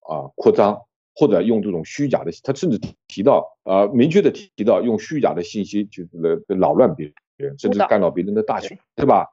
[0.02, 0.82] 啊，扩张
[1.16, 7.16] 或者用这种虚假的，他甚至提到啊，明确的提到用虚假的信息就是来扰乱别人。
[7.58, 9.28] 甚至干扰别人的大学，对吧？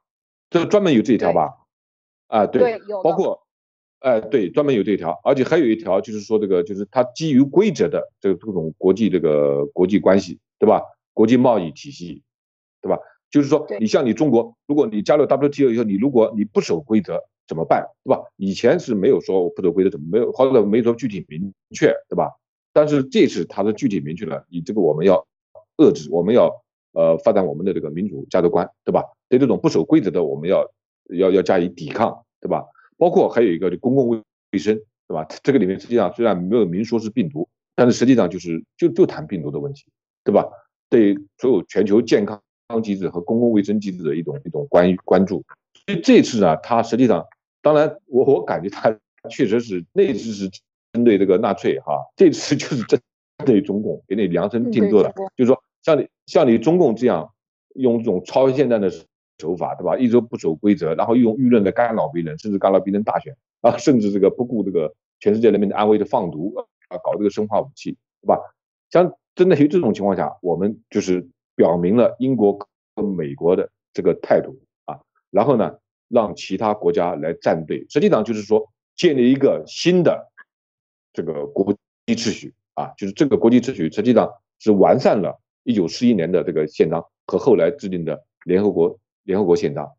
[0.49, 1.53] 这专门有这一条吧？
[2.27, 3.41] 啊，对，包括，
[3.99, 10.81] 哎，对，专门有这一条，而且还有一条就是说，这个就是它基于规则的这个这种国际这个国际关系，对吧？
[11.13, 12.23] 国际贸易体系，
[12.81, 12.97] 对吧？
[13.29, 17.87] 就是说，你像你中国，如果你加入 WTO 以后，你如果你不守规则怎么办？
[18.03, 18.21] 对吧？
[18.35, 22.31] 以前是没有说不守规则怎么没有，或者没说具体明确，对吧？
[22.73, 25.25] 但是这次它是具体明确了，你这个我们要
[25.77, 26.61] 遏制，我们要。
[26.93, 29.03] 呃，发展我们的这个民主价值观，对吧？
[29.29, 30.69] 对这种不守规则的，我们要
[31.09, 32.65] 要要加以抵抗，对吧？
[32.97, 34.75] 包括还有一个就公共卫生，
[35.07, 35.25] 对吧？
[35.41, 39.85] 这个里面实际上虽然没有明说是病毒，但是实际上就是就就谈病毒的问题，
[40.25, 40.49] 对吧？
[40.89, 42.41] 对所有全球健康
[42.83, 45.43] 机制和公共卫生机制的一种一种关关注。
[45.85, 47.25] 所以这次呢，它实际上，
[47.61, 48.93] 当然我我感觉它
[49.29, 50.49] 确实是那次是
[50.91, 52.99] 针对这个纳粹哈，这次就是针
[53.45, 55.63] 对中共给你量身定做的，就是说。
[55.83, 57.33] 像你像你中共这样
[57.75, 58.89] 用这种超现代的
[59.37, 59.97] 手法，对吧？
[59.97, 66.53] 一直不守规则，然后用舆论的干扰别人，甚至干扰别人大选啊，甚至这个不顾这个全世界人民的安危的放毒
[66.87, 68.39] 啊，搞这个生化武器，对吧？
[68.89, 72.57] 像真的有这种情况下，我们就是表明了英国
[72.95, 75.01] 和美国的这个态度啊，
[75.31, 80.31] 然后呢，让其他国家来站队，实际上就是说建立一个新的
[81.11, 81.73] 这个国
[82.05, 85.41] 际秩序啊，就是这个国际秩序实际上是完善了。
[85.63, 89.91] 一九四一年的这个宪章和后来制定的联合国联合国宪章，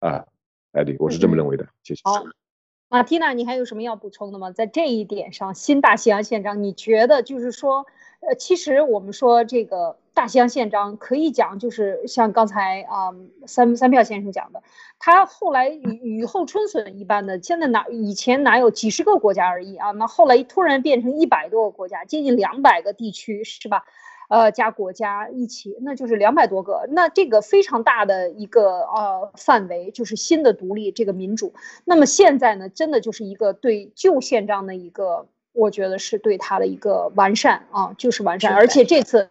[0.00, 0.26] 啊，
[0.72, 1.66] 艾迪，我是这么认为的。
[1.82, 2.00] 谢谢。
[2.04, 2.24] 好，
[2.88, 4.50] 马蒂娜，你还有什么要补充的吗？
[4.50, 7.86] 在这一点上，新大西洋宪章，你觉得就是说，
[8.20, 13.14] 呃，其实我们说这个大西洋宪章可以讲，就是像刚才啊
[13.46, 14.62] 三三票先生讲的，
[14.98, 19.92] 他后来雨雨后春笋一般的，现在哪以前哪有几十个国家而已啊？
[19.92, 23.84] 那后来突然变成一百多个国家，接近两百个地区，是吧？
[24.34, 26.88] 呃，加国家一起，那就是两百多个。
[26.90, 31.54] 那这个非常大的一个呃范围，就是新的独立这个民主。
[31.84, 38.52] 那么现在呢，真的就是一个对旧宪章的一个，我觉得是对它的一个完善啊，就是完善。
[38.54, 39.30] 而且这次。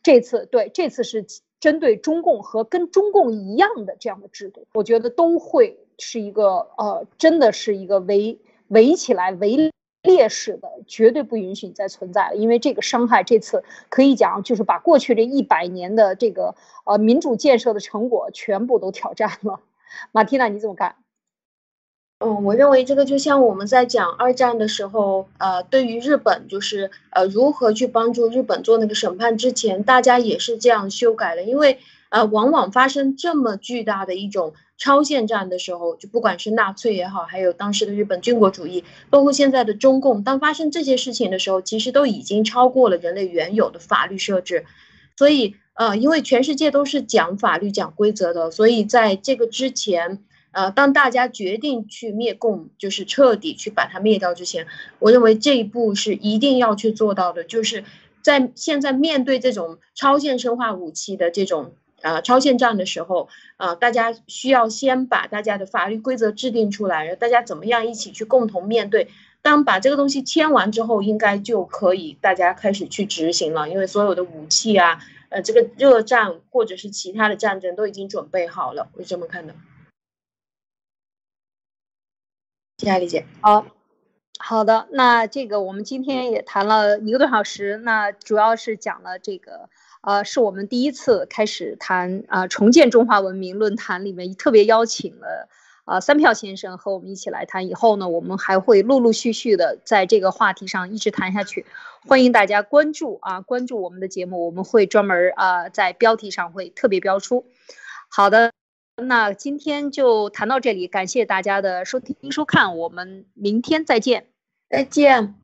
[0.00, 1.26] 这次对这次是
[1.58, 8.38] 针对中共和跟中共一样的这样的制度，我觉得都会是一个呃，真的是一个围
[8.68, 9.72] 围起来围
[10.02, 12.36] 劣势的，绝对不允许你再存在了。
[12.36, 16.54] 因为这个伤害，这次可以讲就是把过去这一百年的这个
[16.84, 19.60] 呃民主建设的成果全部都挑战了。
[20.12, 20.96] 马蒂娜，你怎么看？
[22.20, 31.44] 嗯，我认为这个就像我们在讲二战的时候，呃，对于日本就是呃如何去帮助日本做那个审判之前，大家也是这样修改的。
[31.44, 31.78] 因为
[32.10, 44.64] 呃，往往发生这么巨大的一种超限战的时候，就不管是纳粹也好，还有当时的日本军国主义，包括现在的中共，当发生这些事情的时候，其实都已经超过了人类原有的法律设置。
[45.16, 50.22] 所以呃，因为全世界都是讲法律、讲规则的，所以在这个之前。
[50.50, 54.66] 呃，当大家决定去灭共，就是彻底去把它灭掉之前，
[54.98, 57.44] 我认为这一步是一定要去做到的。
[57.44, 57.84] 就是
[58.22, 69.08] 在现在面对这种超限生化武器的这种呃超限战的时候，呃，大家需要先把大家的法律规则制定出来，大家怎么样一起去共同面对。
[69.40, 74.98] 当把这个东西签完之后，应该就可以大家开始去执行了，因为所有的武器啊，
[75.28, 79.54] 呃，这个热战或者是其他的战争都已经准备好了，我是这么看的。
[82.78, 83.24] 谢谢理解。
[83.40, 83.66] 好，
[84.38, 89.68] 好的，那这个我们今天也谈了一个多小时，那主要是讲了这个，
[90.02, 95.48] 呃，是我们第一次开始谈啊重建中华文明论坛里面特别邀请了
[95.84, 97.68] 啊三票先生和我们一起来谈。
[97.68, 101.66] 以后呢，我们还会陆陆续续的在这个话题上一直谈下去。
[102.06, 107.46] 欢迎大家关注啊，关注我们的节目，我们会专门啊在标题上会特别标出。
[108.08, 108.52] 好的。
[109.00, 114.26] 那今天就谈到这里，感谢大家的收听收看，我们明天再见，
[114.68, 115.36] 再见。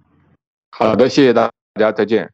[0.72, 2.32] 好的，谢谢大家，再见。